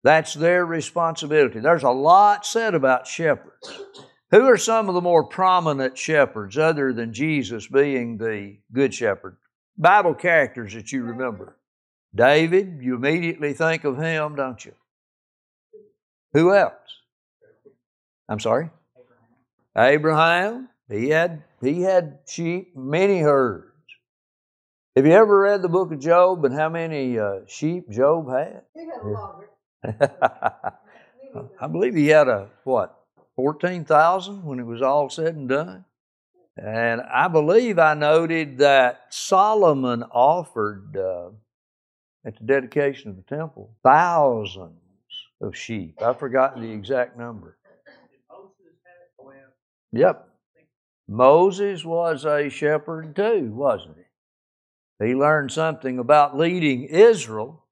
That's 0.05 0.35
their 0.35 0.64
responsibility. 0.64 1.59
There's 1.59 1.83
a 1.83 1.90
lot 1.90 2.47
said 2.47 2.75
about 2.75 3.09
shepherds. 3.09 3.81
Who 4.31 4.43
are 4.47 4.57
some 4.57 4.88
of 4.88 4.95
the 4.95 5.00
more 5.00 5.25
prominent 5.25 5.99
shepherds 5.99 6.57
other 6.57 6.93
than 6.93 7.12
Jesus 7.12 7.66
being 7.66 8.19
the 8.19 8.59
good 8.73 8.95
shepherd? 8.95 9.37
Bible 9.76 10.14
characters 10.14 10.75
that 10.75 10.93
you 10.93 11.02
remember. 11.02 11.57
David, 12.14 12.78
you 12.81 12.95
immediately 12.95 13.52
think 13.52 13.85
of 13.85 13.99
him, 13.99 14.37
don't 14.37 14.64
you? 14.64 14.73
Who 16.33 16.55
else? 16.55 16.73
I'm 18.28 18.40
sorry? 18.40 18.71
Abraham. 19.76 19.95
Abraham. 19.95 20.69
He 20.88 21.09
had 21.09 21.43
he 21.67 21.83
had 21.83 22.21
sheep, 22.27 22.77
many 22.77 23.21
herds. 23.21 23.67
Have 24.95 25.07
you 25.07 25.13
ever 25.13 25.41
read 25.41 25.63
the 25.63 25.69
book 25.69 25.93
of 25.93 25.99
Job 25.99 26.45
and 26.45 26.55
how 26.55 26.69
many 26.69 27.19
uh, 27.19 27.41
sheep 27.47 27.91
Job 27.91 28.31
had? 28.31 28.63
He 28.75 28.87
had 28.87 29.03
a 29.03 29.09
lot. 29.09 29.45
I 31.61 31.67
believe 31.67 31.95
he 31.95 32.09
had 32.09 32.29
a, 32.29 32.49
what, 32.65 32.99
14,000 33.37 34.43
when 34.45 34.59
it 34.59 34.65
was 34.65 34.81
all 34.81 35.11
said 35.11 35.35
and 35.35 35.49
done? 35.49 35.85
And 36.57 37.03
I 37.03 37.29
believe 37.29 37.79
I 37.79 37.93
noted 37.93 38.59
that 38.59 39.03
Solomon 39.11 40.03
offered 40.05 40.97
uh, 40.97 41.29
at 42.25 42.39
the 42.39 42.45
dedication 42.45 43.11
of 43.11 43.17
the 43.17 43.23
temple 43.23 43.77
thousands 43.83 44.73
of 45.43 45.55
sheep. 45.55 46.01
I've 46.03 46.19
forgotten 46.19 46.63
the 46.63 46.71
exact 46.71 47.19
number. 47.19 47.59
Yep. 49.93 50.29
Moses 51.09 51.85
was 51.85 52.25
a 52.25 52.49
shepherd 52.49 53.15
too, 53.15 53.53
wasn't 53.53 53.97
he? 53.97 55.07
He 55.07 55.15
learned 55.15 55.53
something 55.53 55.99
about 55.99 56.37
leading 56.37 56.85
Israel 56.85 57.65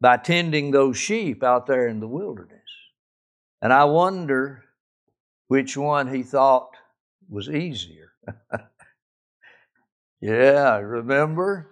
by 0.00 0.16
tending 0.16 0.70
those 0.70 0.96
sheep 0.96 1.42
out 1.42 1.66
there 1.66 1.86
in 1.88 2.00
the 2.00 2.08
wilderness. 2.08 2.58
And 3.60 3.72
I 3.72 3.84
wonder 3.84 4.64
which 5.48 5.76
one 5.76 6.12
he 6.12 6.22
thought 6.22 6.70
was 7.28 7.48
easier. 7.48 8.12
yeah, 10.20 10.78
remember? 10.78 11.68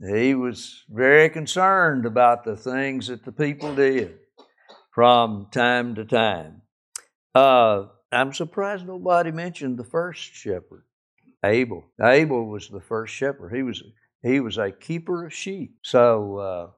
He 0.00 0.34
was 0.34 0.84
very 0.88 1.28
concerned 1.28 2.06
about 2.06 2.44
the 2.44 2.56
things 2.56 3.08
that 3.08 3.24
the 3.24 3.32
people 3.32 3.74
did 3.74 4.18
from 4.92 5.48
time 5.50 5.94
to 5.96 6.04
time. 6.04 6.62
Uh, 7.34 7.86
I'm 8.10 8.32
surprised 8.32 8.86
nobody 8.86 9.30
mentioned 9.30 9.78
the 9.78 9.84
first 9.84 10.34
shepherd, 10.34 10.84
Abel. 11.44 11.84
Abel 12.02 12.46
was 12.46 12.68
the 12.68 12.80
first 12.80 13.14
shepherd. 13.14 13.54
He 13.54 13.62
was 13.62 13.82
he 14.22 14.40
was 14.40 14.58
a 14.58 14.70
keeper 14.70 15.26
of 15.26 15.34
sheep. 15.34 15.76
So 15.82 16.38
uh, 16.38 16.70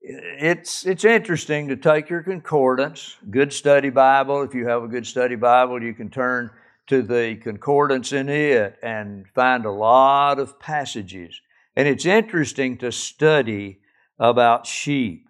it's 0.00 0.86
it's 0.86 1.04
interesting 1.04 1.68
to 1.68 1.76
take 1.76 2.10
your 2.10 2.22
concordance, 2.22 3.16
good 3.30 3.52
study 3.52 3.90
Bible. 3.90 4.42
If 4.42 4.54
you 4.54 4.66
have 4.68 4.82
a 4.82 4.88
good 4.88 5.06
study 5.06 5.36
Bible, 5.36 5.82
you 5.82 5.94
can 5.94 6.10
turn 6.10 6.50
to 6.88 7.02
the 7.02 7.36
concordance 7.36 8.12
in 8.12 8.28
it 8.28 8.76
and 8.82 9.26
find 9.34 9.64
a 9.64 9.70
lot 9.70 10.38
of 10.38 10.58
passages. 10.58 11.40
And 11.76 11.86
it's 11.86 12.04
interesting 12.04 12.78
to 12.78 12.90
study 12.90 13.80
about 14.18 14.66
sheep. 14.66 15.28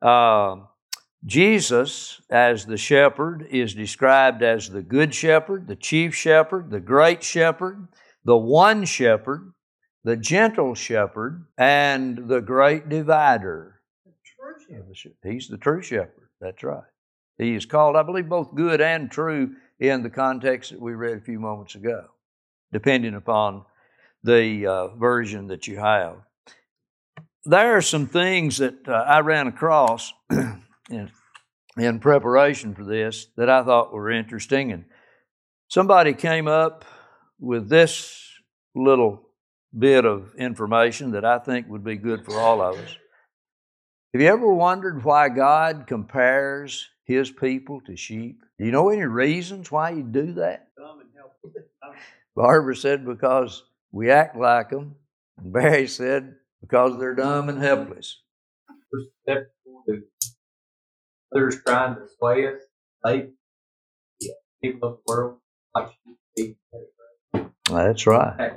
Um, 0.00 0.68
Jesus, 1.24 2.20
as 2.30 2.66
the 2.66 2.76
shepherd, 2.76 3.46
is 3.50 3.74
described 3.74 4.42
as 4.42 4.68
the 4.68 4.82
good 4.82 5.14
shepherd, 5.14 5.68
the 5.68 5.76
chief 5.76 6.14
shepherd, 6.14 6.70
the 6.70 6.80
great 6.80 7.22
shepherd, 7.22 7.86
the 8.24 8.36
one 8.36 8.84
shepherd, 8.84 9.52
the 10.04 10.16
gentle 10.16 10.74
shepherd, 10.74 11.46
and 11.56 12.28
the 12.28 12.40
great 12.40 12.88
divider. 12.88 13.80
He's 15.22 15.48
the 15.48 15.58
true 15.58 15.82
shepherd. 15.82 16.28
That's 16.40 16.62
right. 16.64 16.82
He 17.38 17.54
is 17.54 17.66
called, 17.66 17.96
I 17.96 18.02
believe, 18.02 18.28
both 18.28 18.54
good 18.54 18.80
and 18.80 19.10
true 19.10 19.54
in 19.78 20.02
the 20.02 20.10
context 20.10 20.70
that 20.70 20.80
we 20.80 20.94
read 20.94 21.18
a 21.18 21.20
few 21.20 21.38
moments 21.38 21.74
ago, 21.74 22.06
depending 22.72 23.14
upon 23.14 23.64
the 24.24 24.66
uh, 24.66 24.88
version 24.96 25.48
that 25.48 25.66
you 25.66 25.76
have. 25.78 26.16
There 27.44 27.76
are 27.76 27.82
some 27.82 28.06
things 28.06 28.58
that 28.58 28.88
uh, 28.88 28.92
I 28.92 29.20
ran 29.20 29.48
across 29.48 30.12
in, 30.92 31.10
in 31.76 31.98
preparation 31.98 32.74
for 32.74 32.84
this 32.84 33.26
that 33.36 33.48
I 33.48 33.62
thought 33.64 33.92
were 33.92 34.10
interesting. 34.10 34.72
And 34.72 34.84
somebody 35.68 36.14
came 36.14 36.46
up 36.46 36.84
with 37.40 37.68
this 37.68 38.30
little 38.74 39.28
bit 39.76 40.04
of 40.04 40.34
information 40.36 41.12
that 41.12 41.24
I 41.24 41.38
think 41.38 41.68
would 41.68 41.84
be 41.84 41.96
good 41.96 42.24
for 42.24 42.38
all 42.38 42.60
of 42.60 42.76
us. 42.78 42.96
Have 44.12 44.20
you 44.20 44.28
ever 44.28 44.52
wondered 44.52 45.02
why 45.04 45.30
God 45.30 45.86
compares 45.86 46.88
his 47.04 47.30
people 47.30 47.80
to 47.86 47.96
sheep? 47.96 48.42
Do 48.58 48.66
you 48.66 48.70
know 48.70 48.90
any 48.90 49.04
reasons 49.04 49.72
why 49.72 49.94
he 49.94 50.02
do 50.02 50.34
that? 50.34 50.68
Barbara 52.36 52.76
said 52.76 53.06
because 53.06 53.62
we 53.90 54.10
act 54.10 54.36
like 54.36 54.70
them. 54.70 54.96
And 55.38 55.52
Barry 55.52 55.86
said 55.88 56.34
because 56.60 56.98
they're 56.98 57.14
dumb 57.14 57.48
and 57.48 57.60
helpless 57.60 58.18
others 61.34 61.62
trying 61.66 61.96
to 61.96 62.02
sway 62.18 62.46
us. 62.46 62.60
They, 63.04 63.28
yeah, 64.20 64.32
people 64.62 64.88
of 64.88 64.98
the 65.06 65.12
world 65.12 65.38
like 65.74 65.88
That's 67.68 68.06
right. 68.06 68.52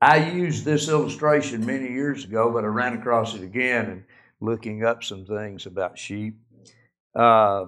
I 0.00 0.30
used 0.30 0.64
this 0.64 0.88
illustration 0.88 1.64
many 1.64 1.92
years 1.92 2.24
ago, 2.24 2.50
but 2.50 2.64
I 2.64 2.68
ran 2.68 2.98
across 2.98 3.34
it 3.34 3.42
again 3.42 3.86
and 3.86 4.04
looking 4.40 4.84
up 4.84 5.04
some 5.04 5.24
things 5.24 5.66
about 5.66 5.98
sheep. 5.98 6.38
Uh, 7.14 7.66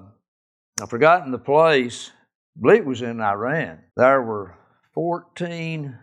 I've 0.80 0.90
forgotten 0.90 1.30
the 1.30 1.38
place. 1.38 2.10
I 2.56 2.60
believe 2.60 2.80
it 2.80 2.86
was 2.86 3.02
in 3.02 3.20
Iran. 3.20 3.78
There 3.96 4.22
were 4.22 4.56
14, 4.94 5.96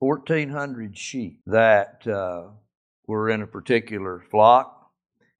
1,400 0.00 0.98
sheep 0.98 1.40
that 1.46 2.06
uh, 2.06 2.48
were 3.06 3.30
in 3.30 3.42
a 3.42 3.46
particular 3.46 4.24
flock. 4.30 4.77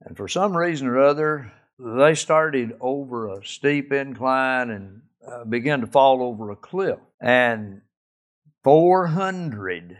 And 0.02 0.16
for 0.16 0.28
some 0.28 0.56
reason 0.56 0.86
or 0.86 1.00
other, 1.00 1.52
they 1.78 2.14
started 2.14 2.76
over 2.80 3.28
a 3.28 3.44
steep 3.44 3.92
incline 3.92 4.70
and 4.70 5.02
uh, 5.26 5.44
began 5.44 5.80
to 5.80 5.86
fall 5.86 6.22
over 6.22 6.50
a 6.50 6.56
cliff. 6.56 6.98
And 7.20 7.82
400 8.64 9.98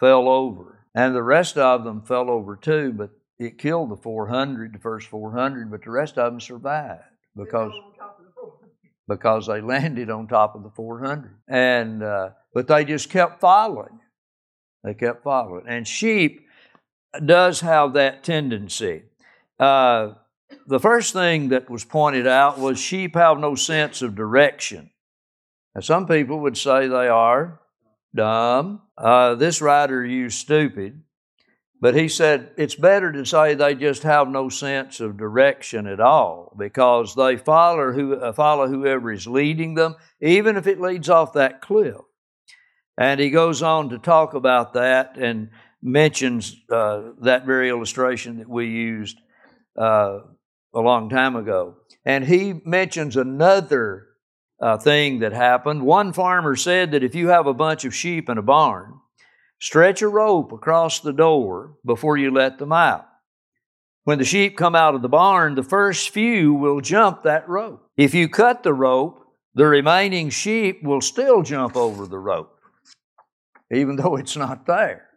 fell 0.00 0.28
over. 0.28 0.86
And 0.94 1.14
the 1.14 1.22
rest 1.22 1.58
of 1.58 1.84
them 1.84 2.02
fell 2.02 2.30
over 2.30 2.56
too, 2.56 2.92
but 2.92 3.10
it 3.38 3.58
killed 3.58 3.90
the 3.90 3.96
400, 3.96 4.74
the 4.74 4.78
first 4.78 5.08
400, 5.08 5.70
but 5.70 5.82
the 5.82 5.90
rest 5.90 6.18
of 6.18 6.32
them 6.32 6.40
survived 6.40 7.02
because 7.36 7.72
because 9.08 9.46
they 9.46 9.60
landed 9.60 10.10
on 10.10 10.28
top 10.28 10.54
of 10.54 10.62
the 10.62 10.70
400. 10.70 11.36
And 11.48 12.02
uh, 12.02 12.30
but 12.52 12.68
they 12.68 12.84
just 12.84 13.10
kept 13.10 13.40
following. 13.40 14.00
They 14.84 14.94
kept 14.94 15.24
following. 15.24 15.64
And 15.66 15.86
sheep 15.88 16.46
does 17.24 17.60
have 17.60 17.94
that 17.94 18.22
tendency. 18.22 19.02
Uh, 19.58 20.14
the 20.66 20.80
first 20.80 21.12
thing 21.12 21.48
that 21.48 21.70
was 21.70 21.84
pointed 21.84 22.26
out 22.26 22.58
was 22.58 22.78
sheep 22.78 23.14
have 23.14 23.38
no 23.38 23.54
sense 23.54 24.02
of 24.02 24.14
direction. 24.14 24.90
Now, 25.74 25.80
some 25.80 26.06
people 26.06 26.40
would 26.40 26.56
say 26.56 26.86
they 26.86 27.08
are 27.08 27.60
dumb. 28.14 28.82
Uh, 28.96 29.34
this 29.34 29.60
writer 29.60 30.04
used 30.04 30.38
stupid, 30.38 31.02
but 31.80 31.94
he 31.94 32.08
said 32.08 32.50
it's 32.56 32.76
better 32.76 33.12
to 33.12 33.26
say 33.26 33.54
they 33.54 33.74
just 33.74 34.04
have 34.04 34.28
no 34.28 34.48
sense 34.48 35.00
of 35.00 35.16
direction 35.16 35.86
at 35.86 36.00
all 36.00 36.54
because 36.58 37.14
they 37.14 37.36
follow, 37.36 37.92
who, 37.92 38.14
uh, 38.14 38.32
follow 38.32 38.68
whoever 38.68 39.12
is 39.12 39.26
leading 39.26 39.74
them, 39.74 39.96
even 40.20 40.56
if 40.56 40.66
it 40.66 40.80
leads 40.80 41.08
off 41.08 41.32
that 41.32 41.60
cliff. 41.60 41.96
And 42.96 43.18
he 43.18 43.30
goes 43.30 43.60
on 43.60 43.88
to 43.88 43.98
talk 43.98 44.34
about 44.34 44.74
that 44.74 45.16
and 45.16 45.50
mentions 45.82 46.56
uh, 46.70 47.10
that 47.22 47.44
very 47.44 47.68
illustration 47.68 48.38
that 48.38 48.48
we 48.48 48.66
used 48.66 49.18
uh, 49.78 50.18
a 50.74 50.80
long 50.80 51.08
time 51.08 51.36
ago. 51.36 51.76
And 52.04 52.24
he 52.24 52.60
mentions 52.64 53.16
another 53.16 54.06
uh, 54.60 54.78
thing 54.78 55.20
that 55.20 55.32
happened. 55.32 55.82
One 55.82 56.12
farmer 56.12 56.56
said 56.56 56.92
that 56.92 57.04
if 57.04 57.14
you 57.14 57.28
have 57.28 57.46
a 57.46 57.54
bunch 57.54 57.84
of 57.84 57.94
sheep 57.94 58.28
in 58.28 58.38
a 58.38 58.42
barn, 58.42 58.94
stretch 59.60 60.02
a 60.02 60.08
rope 60.08 60.52
across 60.52 61.00
the 61.00 61.12
door 61.12 61.76
before 61.84 62.16
you 62.16 62.30
let 62.30 62.58
them 62.58 62.72
out. 62.72 63.06
When 64.04 64.18
the 64.18 64.24
sheep 64.24 64.56
come 64.56 64.74
out 64.74 64.94
of 64.94 65.02
the 65.02 65.08
barn, 65.08 65.54
the 65.54 65.62
first 65.62 66.10
few 66.10 66.52
will 66.52 66.80
jump 66.80 67.22
that 67.22 67.48
rope. 67.48 67.88
If 67.96 68.14
you 68.14 68.28
cut 68.28 68.62
the 68.62 68.74
rope, 68.74 69.20
the 69.54 69.66
remaining 69.66 70.30
sheep 70.30 70.82
will 70.82 71.00
still 71.00 71.42
jump 71.42 71.76
over 71.76 72.06
the 72.06 72.18
rope, 72.18 72.58
even 73.72 73.96
though 73.96 74.16
it's 74.16 74.36
not 74.36 74.66
there, 74.66 75.08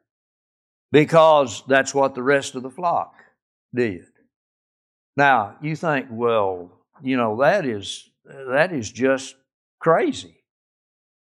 because 0.91 1.63
that's 1.67 1.93
what 1.93 2.15
the 2.15 2.23
rest 2.23 2.55
of 2.55 2.63
the 2.63 2.69
flock 2.69 3.13
did. 3.75 4.05
Now, 5.17 5.57
you 5.63 5.75
think, 5.75 6.07
well, 6.11 6.71
you 7.01 7.17
know, 7.17 7.41
that 7.41 7.65
is 7.65 8.07
that 8.23 8.71
is 8.71 8.91
just 8.91 9.35
crazy. 9.79 10.43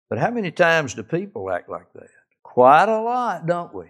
But 0.09 0.19
how 0.19 0.31
many 0.31 0.51
times 0.51 0.95
do 0.95 1.03
people 1.03 1.51
act 1.51 1.69
like 1.69 1.93
that? 1.95 2.09
Quite 2.43 2.89
a 2.89 3.01
lot, 3.01 3.47
don't 3.47 3.75
we? 3.75 3.87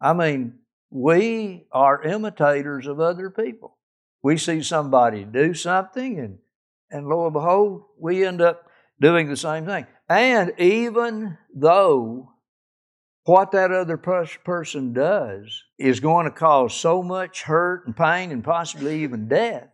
I 0.00 0.12
mean, 0.12 0.58
we 0.90 1.66
are 1.72 2.02
imitators 2.02 2.86
of 2.86 3.00
other 3.00 3.30
people. 3.30 3.78
We 4.22 4.36
see 4.36 4.62
somebody 4.62 5.24
do 5.24 5.54
something 5.54 6.18
and 6.18 6.38
and 6.90 7.08
lo 7.08 7.24
and 7.24 7.32
behold, 7.32 7.84
we 7.98 8.26
end 8.26 8.40
up 8.42 8.68
doing 9.00 9.28
the 9.28 9.36
same 9.36 9.64
thing. 9.66 9.86
And 10.08 10.52
even 10.58 11.36
though 11.54 12.32
what 13.28 13.52
that 13.52 13.70
other 13.70 13.98
person 13.98 14.92
does 14.94 15.64
is 15.78 16.00
going 16.00 16.24
to 16.24 16.30
cause 16.30 16.74
so 16.74 17.02
much 17.02 17.42
hurt 17.42 17.86
and 17.86 17.94
pain 17.94 18.32
and 18.32 18.42
possibly 18.42 19.02
even 19.02 19.28
death. 19.28 19.68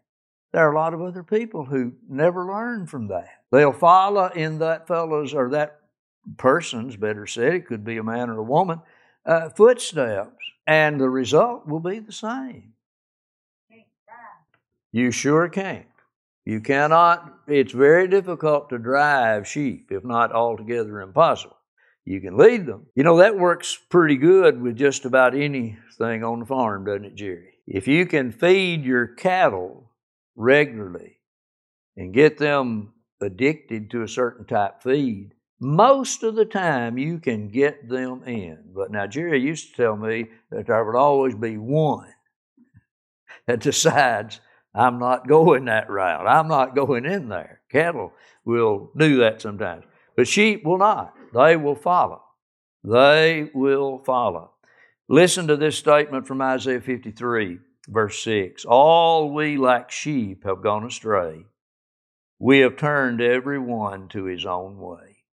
There 0.52 0.68
are 0.68 0.72
a 0.72 0.76
lot 0.76 0.92
of 0.92 1.00
other 1.00 1.22
people 1.22 1.64
who 1.64 1.92
never 2.08 2.46
learn 2.46 2.86
from 2.86 3.08
that. 3.08 3.28
They'll 3.52 3.72
follow 3.72 4.26
in 4.26 4.58
that 4.58 4.88
fellow's 4.88 5.34
or 5.34 5.50
that 5.50 5.80
person's, 6.36 6.96
better 6.96 7.26
said, 7.26 7.54
it 7.54 7.66
could 7.66 7.84
be 7.84 7.96
a 7.96 8.02
man 8.02 8.28
or 8.28 8.38
a 8.38 8.42
woman, 8.42 8.80
uh, 9.24 9.50
footsteps, 9.50 10.44
and 10.66 11.00
the 11.00 11.08
result 11.08 11.66
will 11.66 11.80
be 11.80 12.00
the 12.00 12.12
same. 12.12 12.72
You 14.92 15.10
sure 15.10 15.48
can't. 15.48 15.86
You 16.44 16.60
cannot, 16.60 17.32
it's 17.46 17.72
very 17.72 18.08
difficult 18.08 18.68
to 18.70 18.78
drive 18.78 19.46
sheep, 19.46 19.90
if 19.90 20.04
not 20.04 20.32
altogether 20.32 21.00
impossible. 21.00 21.53
You 22.04 22.20
can 22.20 22.36
lead 22.36 22.66
them. 22.66 22.86
You 22.94 23.02
know, 23.02 23.16
that 23.18 23.38
works 23.38 23.78
pretty 23.88 24.16
good 24.16 24.60
with 24.60 24.76
just 24.76 25.04
about 25.04 25.34
anything 25.34 26.22
on 26.22 26.40
the 26.40 26.46
farm, 26.46 26.84
doesn't 26.84 27.04
it, 27.04 27.14
Jerry? 27.14 27.54
If 27.66 27.88
you 27.88 28.04
can 28.04 28.30
feed 28.30 28.84
your 28.84 29.06
cattle 29.06 29.90
regularly 30.36 31.18
and 31.96 32.12
get 32.12 32.36
them 32.36 32.92
addicted 33.22 33.90
to 33.90 34.02
a 34.02 34.08
certain 34.08 34.44
type 34.44 34.82
feed, 34.82 35.32
most 35.60 36.22
of 36.22 36.34
the 36.34 36.44
time 36.44 36.98
you 36.98 37.18
can 37.18 37.48
get 37.48 37.88
them 37.88 38.22
in. 38.24 38.58
But 38.74 38.90
now, 38.90 39.06
Jerry 39.06 39.40
used 39.40 39.70
to 39.70 39.82
tell 39.82 39.96
me 39.96 40.26
that 40.50 40.66
there 40.66 40.84
would 40.84 40.98
always 40.98 41.34
be 41.34 41.56
one 41.56 42.12
that 43.46 43.60
decides, 43.60 44.40
I'm 44.74 44.98
not 44.98 45.26
going 45.26 45.66
that 45.66 45.88
route. 45.88 46.26
I'm 46.26 46.48
not 46.48 46.74
going 46.74 47.06
in 47.06 47.30
there. 47.30 47.60
Cattle 47.70 48.12
will 48.44 48.90
do 48.98 49.18
that 49.18 49.40
sometimes, 49.40 49.84
but 50.16 50.28
sheep 50.28 50.64
will 50.64 50.78
not. 50.78 51.13
They 51.34 51.56
will 51.56 51.74
follow. 51.74 52.22
They 52.84 53.50
will 53.54 53.98
follow. 53.98 54.52
Listen 55.08 55.48
to 55.48 55.56
this 55.56 55.76
statement 55.76 56.26
from 56.26 56.40
Isaiah 56.40 56.80
53, 56.80 57.58
verse 57.88 58.22
6. 58.22 58.64
All 58.64 59.32
we 59.32 59.56
like 59.56 59.90
sheep 59.90 60.44
have 60.44 60.62
gone 60.62 60.86
astray. 60.86 61.46
We 62.38 62.60
have 62.60 62.76
turned 62.76 63.20
every 63.20 63.58
one 63.58 64.08
to 64.08 64.24
his 64.24 64.46
own 64.46 64.78
way. 64.78 65.24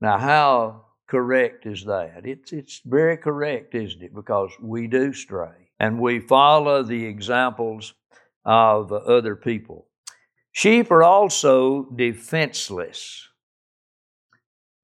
Now, 0.00 0.18
how 0.18 0.84
correct 1.08 1.64
is 1.66 1.84
that? 1.84 2.22
It's, 2.24 2.52
it's 2.52 2.80
very 2.84 3.16
correct, 3.16 3.74
isn't 3.74 4.02
it? 4.02 4.14
Because 4.14 4.50
we 4.60 4.86
do 4.86 5.12
stray 5.12 5.70
and 5.80 6.00
we 6.00 6.20
follow 6.20 6.82
the 6.82 7.06
examples 7.06 7.94
of 8.44 8.92
other 8.92 9.36
people. 9.36 9.86
Sheep 10.52 10.90
are 10.90 11.02
also 11.02 11.84
defenseless. 11.96 13.28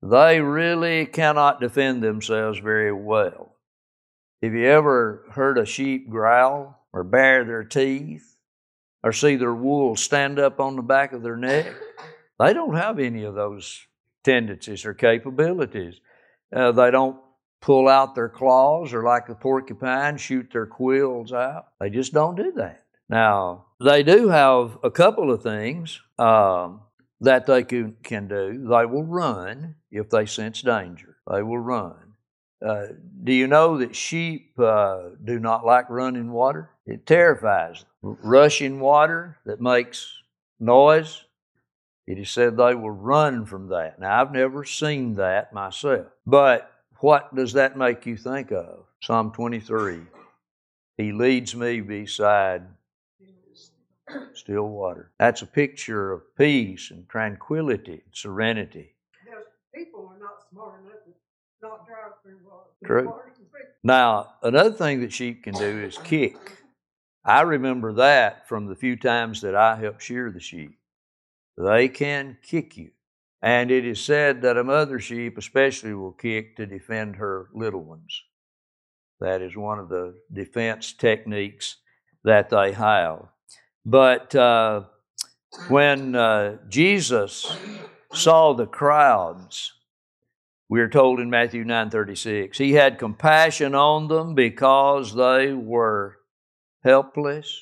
They 0.02 0.40
really 0.40 1.06
cannot 1.06 1.60
defend 1.60 2.02
themselves 2.02 2.58
very 2.58 2.92
well. 2.92 3.56
Have 4.42 4.54
you 4.54 4.66
ever 4.66 5.24
heard 5.32 5.58
a 5.58 5.66
sheep 5.66 6.08
growl 6.08 6.86
or 6.92 7.04
bare 7.04 7.44
their 7.44 7.64
teeth 7.64 8.36
or 9.02 9.12
see 9.12 9.36
their 9.36 9.54
wool 9.54 9.96
stand 9.96 10.38
up 10.38 10.60
on 10.60 10.76
the 10.76 10.82
back 10.82 11.12
of 11.12 11.22
their 11.22 11.36
neck? 11.36 11.74
They 12.38 12.54
don't 12.54 12.74
have 12.74 12.98
any 12.98 13.24
of 13.24 13.34
those 13.34 13.86
tendencies 14.24 14.86
or 14.86 14.94
capabilities. 14.94 16.00
Uh, 16.54 16.72
they 16.72 16.90
don't 16.90 17.20
pull 17.60 17.86
out 17.86 18.14
their 18.14 18.30
claws 18.30 18.94
or, 18.94 19.02
like 19.02 19.26
the 19.26 19.34
porcupine, 19.34 20.16
shoot 20.16 20.48
their 20.50 20.66
quills 20.66 21.32
out. 21.34 21.66
They 21.78 21.90
just 21.90 22.14
don't 22.14 22.36
do 22.36 22.52
that. 22.56 22.84
Now, 23.10 23.66
they 23.84 24.02
do 24.02 24.28
have 24.28 24.78
a 24.82 24.90
couple 24.90 25.30
of 25.30 25.42
things 25.42 26.00
um, 26.18 26.80
that 27.20 27.46
they 27.46 27.62
can, 27.64 27.96
can 28.02 28.28
do. 28.28 28.66
They 28.68 28.86
will 28.86 29.04
run 29.04 29.76
if 29.90 30.10
they 30.10 30.26
sense 30.26 30.62
danger, 30.62 31.16
they 31.30 31.42
will 31.42 31.58
run. 31.58 31.96
Uh, 32.64 32.88
do 33.24 33.32
you 33.32 33.46
know 33.46 33.78
that 33.78 33.96
sheep 33.96 34.52
uh, 34.58 35.10
do 35.24 35.38
not 35.38 35.64
like 35.64 35.88
running 35.88 36.30
water? 36.30 36.70
It 36.86 37.06
terrifies 37.06 37.84
them. 38.02 38.18
Rushing 38.22 38.80
water 38.80 39.38
that 39.46 39.60
makes 39.60 40.06
noise, 40.58 41.24
it 42.06 42.18
is 42.18 42.30
said 42.30 42.56
they 42.56 42.74
will 42.74 42.90
run 42.90 43.46
from 43.46 43.68
that. 43.68 43.98
Now, 43.98 44.20
I've 44.20 44.32
never 44.32 44.64
seen 44.64 45.14
that 45.14 45.52
myself. 45.54 46.08
But 46.26 46.70
what 46.98 47.34
does 47.34 47.54
that 47.54 47.78
make 47.78 48.04
you 48.04 48.16
think 48.16 48.52
of? 48.52 48.84
Psalm 49.02 49.32
23. 49.32 50.00
He 50.98 51.12
leads 51.12 51.56
me 51.56 51.80
beside 51.80 52.62
still 54.34 54.68
water. 54.68 55.12
That's 55.18 55.42
a 55.42 55.46
picture 55.46 56.12
of 56.12 56.22
peace 56.36 56.90
and 56.90 57.08
tranquility, 57.08 58.02
and 58.04 58.12
serenity. 58.12 58.94
people 59.74 60.12
are 60.12 60.18
not 60.18 60.42
smart 60.50 60.80
enough 60.82 61.04
to 61.04 61.10
not 61.62 61.86
drive 61.86 62.12
through 62.22 62.38
water. 62.44 62.70
True. 62.84 63.14
Now, 63.82 64.34
another 64.42 64.72
thing 64.72 65.00
that 65.00 65.12
sheep 65.12 65.44
can 65.44 65.54
do 65.54 65.82
is 65.84 65.98
kick. 65.98 66.58
I 67.24 67.42
remember 67.42 67.92
that 67.94 68.48
from 68.48 68.66
the 68.66 68.74
few 68.74 68.96
times 68.96 69.40
that 69.42 69.54
I 69.54 69.76
helped 69.76 70.02
shear 70.02 70.30
the 70.30 70.40
sheep. 70.40 70.78
They 71.56 71.88
can 71.88 72.38
kick 72.42 72.76
you. 72.76 72.90
And 73.42 73.70
it 73.70 73.86
is 73.86 74.00
said 74.00 74.42
that 74.42 74.58
a 74.58 74.64
mother 74.64 74.98
sheep, 74.98 75.38
especially, 75.38 75.94
will 75.94 76.12
kick 76.12 76.56
to 76.56 76.66
defend 76.66 77.16
her 77.16 77.48
little 77.54 77.82
ones. 77.82 78.22
That 79.20 79.42
is 79.42 79.56
one 79.56 79.78
of 79.78 79.88
the 79.88 80.14
defense 80.32 80.92
techniques 80.92 81.76
that 82.24 82.50
they 82.50 82.72
have. 82.72 83.28
But 83.84 84.34
uh, 84.34 84.82
when 85.68 86.14
uh, 86.14 86.58
Jesus 86.68 87.56
saw 88.12 88.52
the 88.52 88.66
crowds, 88.66 89.72
we 90.68 90.80
are 90.80 90.88
told 90.88 91.18
in 91.20 91.30
Matthew 91.30 91.64
9:36, 91.64 92.56
he 92.56 92.72
had 92.72 92.98
compassion 92.98 93.74
on 93.74 94.08
them 94.08 94.34
because 94.34 95.14
they 95.14 95.52
were 95.52 96.18
helpless, 96.84 97.60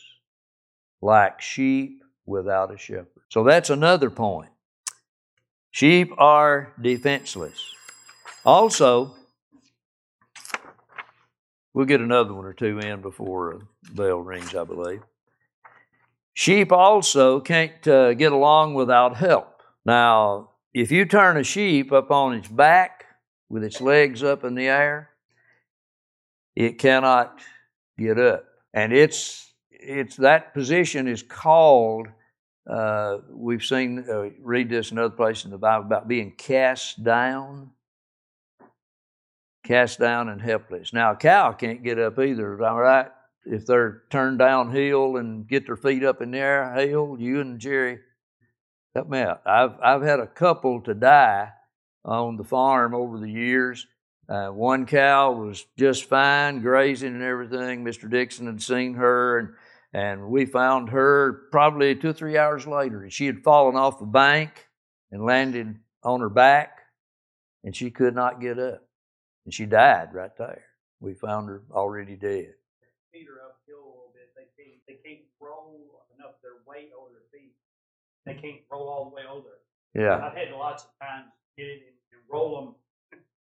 like 1.00 1.40
sheep 1.40 2.02
without 2.26 2.72
a 2.72 2.78
shepherd. 2.78 3.22
So 3.30 3.44
that's 3.44 3.70
another 3.70 4.10
point. 4.10 4.50
Sheep 5.70 6.12
are 6.18 6.74
defenseless. 6.80 7.74
Also, 8.44 9.14
we'll 11.72 11.86
get 11.86 12.00
another 12.00 12.34
one 12.34 12.44
or 12.44 12.52
two 12.52 12.78
in 12.78 13.00
before 13.00 13.60
the 13.82 13.92
bell 13.94 14.18
rings, 14.18 14.54
I 14.54 14.64
believe. 14.64 15.02
Sheep 16.38 16.70
also 16.70 17.40
can't 17.40 17.88
uh, 17.88 18.14
get 18.14 18.30
along 18.30 18.74
without 18.74 19.16
help. 19.16 19.60
Now, 19.84 20.50
if 20.72 20.92
you 20.92 21.04
turn 21.04 21.36
a 21.36 21.42
sheep 21.42 21.90
up 21.90 22.12
on 22.12 22.32
its 22.32 22.46
back 22.46 23.06
with 23.48 23.64
its 23.64 23.80
legs 23.80 24.22
up 24.22 24.44
in 24.44 24.54
the 24.54 24.68
air, 24.68 25.10
it 26.54 26.78
cannot 26.78 27.40
get 27.98 28.20
up. 28.20 28.44
And 28.72 28.92
it's, 28.92 29.52
it's 29.72 30.14
that 30.18 30.54
position 30.54 31.08
is 31.08 31.24
called, 31.24 32.06
uh, 32.70 33.16
we've 33.32 33.64
seen, 33.64 34.04
uh, 34.08 34.28
read 34.40 34.70
this 34.70 34.92
in 34.92 34.98
other 35.00 35.10
places 35.10 35.46
in 35.46 35.50
the 35.50 35.58
Bible 35.58 35.86
about 35.86 36.06
being 36.06 36.30
cast 36.38 37.02
down. 37.02 37.72
Cast 39.64 39.98
down 39.98 40.28
and 40.28 40.40
helpless. 40.40 40.92
Now, 40.92 41.10
a 41.10 41.16
cow 41.16 41.50
can't 41.50 41.82
get 41.82 41.98
up 41.98 42.16
either, 42.20 42.64
all 42.64 42.78
right? 42.78 43.10
If 43.50 43.66
they're 43.66 44.02
turned 44.10 44.38
downhill 44.38 45.16
and 45.16 45.48
get 45.48 45.66
their 45.66 45.76
feet 45.76 46.04
up 46.04 46.20
in 46.20 46.30
the 46.30 46.38
air, 46.38 46.72
hell, 46.72 47.16
you 47.18 47.40
and 47.40 47.58
Jerry, 47.58 48.00
help 48.94 49.08
me 49.08 49.20
out. 49.20 49.42
I've 49.46 49.78
I've 49.82 50.02
had 50.02 50.20
a 50.20 50.26
couple 50.26 50.80
to 50.82 50.94
die 50.94 51.50
on 52.04 52.36
the 52.36 52.44
farm 52.44 52.94
over 52.94 53.18
the 53.18 53.30
years. 53.30 53.86
Uh, 54.28 54.48
one 54.48 54.84
cow 54.84 55.32
was 55.32 55.64
just 55.78 56.04
fine, 56.04 56.60
grazing 56.60 57.14
and 57.14 57.22
everything. 57.22 57.84
Mr. 57.84 58.10
Dixon 58.10 58.46
had 58.46 58.62
seen 58.62 58.94
her, 58.94 59.38
and 59.38 59.48
and 59.94 60.28
we 60.28 60.44
found 60.44 60.90
her 60.90 61.44
probably 61.50 61.94
two 61.94 62.10
or 62.10 62.12
three 62.12 62.36
hours 62.36 62.66
later. 62.66 63.08
She 63.08 63.26
had 63.26 63.42
fallen 63.42 63.76
off 63.76 64.02
a 64.02 64.06
bank 64.06 64.68
and 65.10 65.24
landed 65.24 65.76
on 66.02 66.20
her 66.20 66.28
back, 66.28 66.80
and 67.64 67.74
she 67.74 67.90
could 67.90 68.14
not 68.14 68.40
get 68.40 68.58
up, 68.58 68.82
and 69.46 69.54
she 69.54 69.64
died 69.64 70.12
right 70.12 70.36
there. 70.36 70.64
We 71.00 71.14
found 71.14 71.48
her 71.48 71.62
already 71.72 72.16
dead 72.16 72.54
feet 73.12 73.28
are 73.28 73.40
uphill 73.44 73.82
a 73.84 73.90
little 73.92 74.12
bit. 74.14 74.30
They 74.36 74.48
can't 74.56 74.78
they 74.86 74.98
can't 75.04 75.24
roll 75.40 76.04
enough 76.16 76.36
their 76.42 76.62
weight 76.66 76.90
over 76.98 77.10
their 77.12 77.28
feet. 77.32 77.52
They 78.26 78.34
can't 78.34 78.62
roll 78.70 78.88
all 78.88 79.10
the 79.10 79.16
way 79.16 79.22
over. 79.30 79.60
Yeah. 79.94 80.24
I've 80.24 80.36
had 80.36 80.52
lots 80.52 80.84
of 80.84 80.90
times 81.00 81.26
get 81.56 81.66
it 81.66 81.82
and, 81.86 81.96
and 82.12 82.22
roll 82.30 82.54
them 82.60 82.74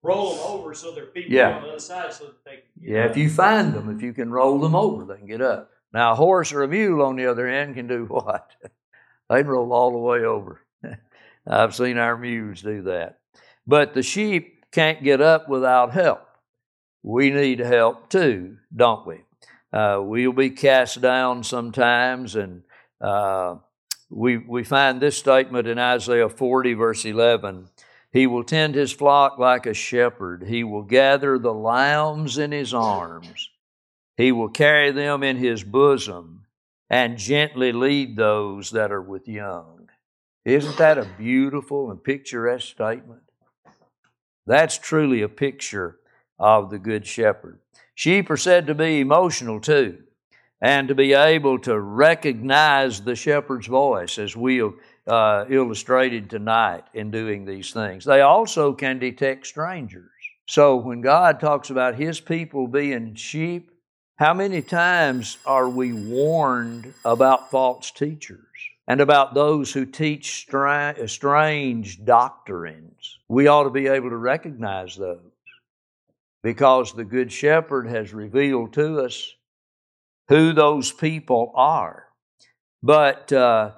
roll 0.02 0.34
them 0.34 0.44
over 0.46 0.74
so 0.74 0.92
their 0.92 1.06
feet 1.06 1.30
yeah. 1.30 1.56
on 1.56 1.62
the 1.62 1.68
other 1.68 1.78
side 1.78 2.12
so 2.12 2.24
that 2.26 2.44
they 2.44 2.64
Yeah, 2.80 3.04
up. 3.04 3.12
if 3.12 3.16
you 3.16 3.30
find 3.30 3.72
them, 3.72 3.94
if 3.94 4.02
you 4.02 4.12
can 4.12 4.30
roll 4.30 4.58
them 4.58 4.74
over, 4.74 5.04
they 5.04 5.18
can 5.18 5.26
get 5.26 5.40
up. 5.40 5.70
Now 5.92 6.12
a 6.12 6.16
horse 6.16 6.52
or 6.52 6.62
a 6.62 6.68
mule 6.68 7.02
on 7.02 7.16
the 7.16 7.26
other 7.26 7.46
end 7.46 7.74
can 7.76 7.86
do 7.86 8.04
what? 8.08 8.50
they 9.30 9.38
can 9.42 9.46
roll 9.46 9.72
all 9.72 9.92
the 9.92 9.98
way 9.98 10.20
over. 10.24 10.60
I've 11.46 11.74
seen 11.74 11.98
our 11.98 12.16
mules 12.16 12.62
do 12.62 12.82
that. 12.82 13.18
But 13.66 13.94
the 13.94 14.02
sheep 14.02 14.64
can't 14.72 15.02
get 15.02 15.20
up 15.20 15.48
without 15.48 15.92
help. 15.92 16.20
We 17.02 17.30
need 17.30 17.60
help 17.60 18.08
too, 18.10 18.56
don't 18.74 19.06
we? 19.06 19.20
Uh, 19.74 20.00
we'll 20.00 20.32
be 20.32 20.50
cast 20.50 21.00
down 21.00 21.42
sometimes, 21.42 22.37
and 22.37 22.62
uh, 23.00 23.56
we 24.08 24.37
we 24.38 24.62
find 24.62 25.00
this 25.00 25.18
statement 25.18 25.66
in 25.66 25.80
Isaiah 25.80 26.28
40, 26.28 26.74
verse 26.74 27.04
11. 27.04 27.66
He 28.12 28.28
will 28.28 28.44
tend 28.44 28.76
his 28.76 28.92
flock 28.92 29.37
like 29.37 29.66
a 29.66 29.74
shepherd. 29.74 30.44
He 30.46 30.62
will 30.62 30.84
gather 30.84 31.40
the 31.40 31.52
lambs 31.52 32.38
in 32.38 32.52
his 32.52 32.72
arms. 32.72 33.50
He 34.16 34.30
will 34.30 34.48
carry 34.48 34.92
them 34.92 35.24
in 35.24 35.38
his 35.38 35.64
bosom 35.64 36.46
and 36.88 37.18
gently 37.18 37.72
lead 37.72 38.16
those 38.16 38.70
that 38.70 38.92
are 38.92 39.02
with 39.02 39.26
young. 39.26 39.88
Isn't 40.44 40.78
that 40.78 40.98
a 40.98 41.08
beautiful 41.18 41.90
and 41.90 42.04
picturesque 42.04 42.68
statement? 42.68 43.22
That's 44.46 44.78
truly 44.78 45.22
a 45.22 45.28
picture 45.28 45.98
of 46.38 46.70
the 46.70 46.78
Good 46.78 47.08
Shepherd. 47.08 47.58
Sheep 47.94 48.28
are 48.30 48.37
said 48.37 48.66
to 48.66 48.74
be 48.74 49.00
emotional 49.00 49.61
too. 49.61 49.98
and 50.61 50.88
to 50.88 50.94
be 50.94 51.12
able 51.12 51.59
to 51.59 51.78
recognize 51.78 53.02
the 53.02 53.14
shepherd's 53.14 53.66
voice 53.66 54.18
as 54.18 54.35
we 54.35 54.57
have 54.57 54.72
uh, 55.07 55.44
illustrated 55.50 56.30
tonight 56.30 56.85
in 56.94 57.11
doing 57.11 57.44
these 57.44 57.72
things. 57.72 58.04
They 58.04 58.22
also 58.22 58.72
can 58.72 58.98
detect 58.98 59.46
strangers. 59.46 60.09
So 60.46 60.76
when 60.76 61.02
God 61.02 61.38
talks 61.38 61.68
about 61.70 61.96
his 61.96 62.18
people 62.20 62.66
being 62.66 63.14
sheep, 63.14 63.70
how 64.16 64.33
many 64.33 64.62
times 64.62 65.37
are 65.44 65.68
we 65.68 65.92
warned 65.92 66.94
about 67.04 67.50
false 67.50 67.90
teachers 67.90 68.38
and 68.88 69.00
about 69.00 69.35
those 69.35 69.72
who 69.72 69.85
teach 69.85 70.46
strange 71.07 72.04
doctrines? 72.04 73.18
We 73.28 73.48
ought 73.48 73.64
to 73.64 73.70
be 73.70 73.88
able 73.88 74.11
to 74.11 74.16
recognize 74.16 74.96
those 74.96 75.20
because 76.44 76.92
the 76.92 77.04
Good 77.04 77.33
Shepherd 77.33 77.88
has 77.88 78.12
revealed 78.12 78.74
to 78.74 79.00
us 79.00 79.35
who 80.28 80.52
those 80.52 80.92
people 80.92 81.52
are. 81.57 82.04
But 82.83 83.33
uh, 83.33 83.72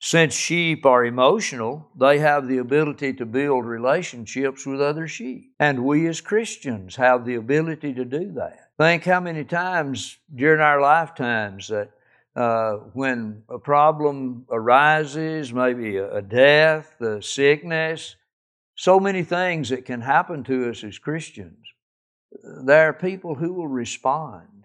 since 0.00 0.34
sheep 0.34 0.84
are 0.84 1.06
emotional, 1.06 1.88
they 1.98 2.18
have 2.18 2.46
the 2.46 2.58
ability 2.58 3.14
to 3.14 3.24
build 3.24 3.64
relationships 3.64 4.66
with 4.66 4.82
other 4.82 5.08
sheep. 5.08 5.54
And 5.58 5.82
we 5.82 6.06
as 6.08 6.20
Christians 6.20 6.94
have 6.96 7.24
the 7.24 7.36
ability 7.36 7.94
to 7.94 8.04
do 8.04 8.32
that. 8.32 8.68
Think 8.78 9.04
how 9.04 9.20
many 9.20 9.44
times 9.44 10.18
during 10.34 10.60
our 10.60 10.80
lifetimes 10.82 11.68
that 11.68 11.90
uh, 12.36 12.72
when 12.92 13.44
a 13.48 13.58
problem 13.58 14.44
arises, 14.50 15.54
maybe 15.54 15.96
a, 15.96 16.16
a 16.16 16.22
death, 16.22 17.00
a 17.00 17.22
sickness, 17.22 18.16
so 18.74 19.00
many 19.00 19.22
things 19.22 19.70
that 19.70 19.84
can 19.84 20.00
happen 20.00 20.44
to 20.44 20.70
us 20.70 20.84
as 20.84 20.98
Christians, 20.98 21.59
there 22.32 22.88
are 22.88 22.92
people 22.92 23.34
who 23.34 23.52
will 23.52 23.68
respond 23.68 24.64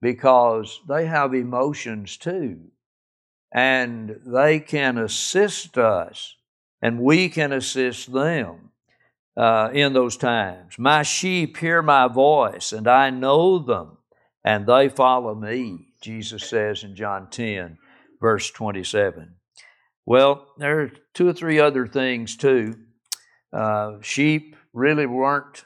because 0.00 0.80
they 0.88 1.06
have 1.06 1.32
emotions 1.32 2.16
too. 2.16 2.58
And 3.54 4.18
they 4.26 4.60
can 4.60 4.98
assist 4.98 5.76
us, 5.76 6.36
and 6.80 7.00
we 7.00 7.28
can 7.28 7.52
assist 7.52 8.12
them 8.12 8.70
uh, 9.36 9.70
in 9.72 9.92
those 9.92 10.16
times. 10.16 10.78
My 10.78 11.02
sheep 11.02 11.58
hear 11.58 11.82
my 11.82 12.08
voice, 12.08 12.72
and 12.72 12.88
I 12.88 13.10
know 13.10 13.58
them, 13.58 13.98
and 14.44 14.66
they 14.66 14.88
follow 14.88 15.34
me, 15.34 15.88
Jesus 16.00 16.48
says 16.48 16.82
in 16.82 16.96
John 16.96 17.28
10, 17.30 17.78
verse 18.20 18.50
27. 18.50 19.34
Well, 20.06 20.46
there 20.58 20.80
are 20.80 20.92
two 21.14 21.28
or 21.28 21.32
three 21.32 21.60
other 21.60 21.86
things 21.86 22.36
too. 22.36 22.74
Uh, 23.52 23.98
sheep 24.00 24.56
really 24.72 25.06
weren't 25.06 25.64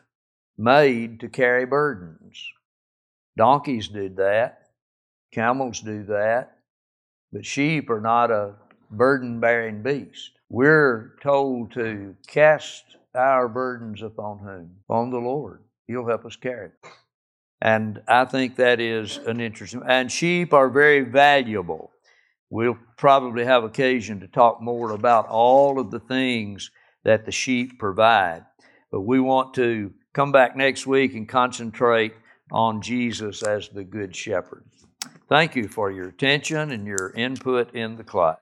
made 0.58 1.20
to 1.20 1.28
carry 1.28 1.66
burdens. 1.66 2.42
Donkeys 3.36 3.88
do 3.88 4.08
that, 4.10 4.70
camels 5.32 5.80
do 5.80 6.04
that, 6.04 6.58
but 7.32 7.44
sheep 7.44 7.90
are 7.90 8.00
not 8.00 8.30
a 8.30 8.54
burden 8.90 9.40
bearing 9.40 9.82
beast. 9.82 10.32
We're 10.48 11.16
told 11.22 11.72
to 11.72 12.14
cast 12.26 12.84
our 13.14 13.48
burdens 13.48 14.02
upon 14.02 14.38
whom? 14.38 14.76
On 14.88 15.10
the 15.10 15.18
Lord. 15.18 15.62
He'll 15.86 16.06
help 16.06 16.24
us 16.24 16.36
carry 16.36 16.66
it. 16.66 16.88
And 17.60 18.02
I 18.06 18.24
think 18.26 18.56
that 18.56 18.80
is 18.80 19.18
an 19.18 19.40
interesting. 19.40 19.82
And 19.86 20.10
sheep 20.10 20.52
are 20.52 20.68
very 20.68 21.00
valuable. 21.00 21.90
We'll 22.50 22.78
probably 22.96 23.44
have 23.44 23.64
occasion 23.64 24.20
to 24.20 24.28
talk 24.28 24.60
more 24.60 24.92
about 24.92 25.26
all 25.28 25.80
of 25.80 25.90
the 25.90 26.00
things 26.00 26.70
that 27.04 27.24
the 27.24 27.32
sheep 27.32 27.78
provide. 27.78 28.44
But 28.92 29.00
we 29.02 29.20
want 29.20 29.54
to 29.54 29.92
come 30.16 30.32
back 30.32 30.56
next 30.56 30.86
week 30.86 31.14
and 31.14 31.28
concentrate 31.28 32.14
on 32.50 32.80
Jesus 32.80 33.42
as 33.42 33.68
the 33.68 33.84
Good 33.84 34.16
Shepherd. 34.16 34.64
Thank 35.28 35.54
you 35.54 35.68
for 35.68 35.90
your 35.90 36.08
attention 36.08 36.70
and 36.70 36.86
your 36.86 37.10
input 37.10 37.74
in 37.74 37.96
the 37.96 38.02
class. 38.02 38.38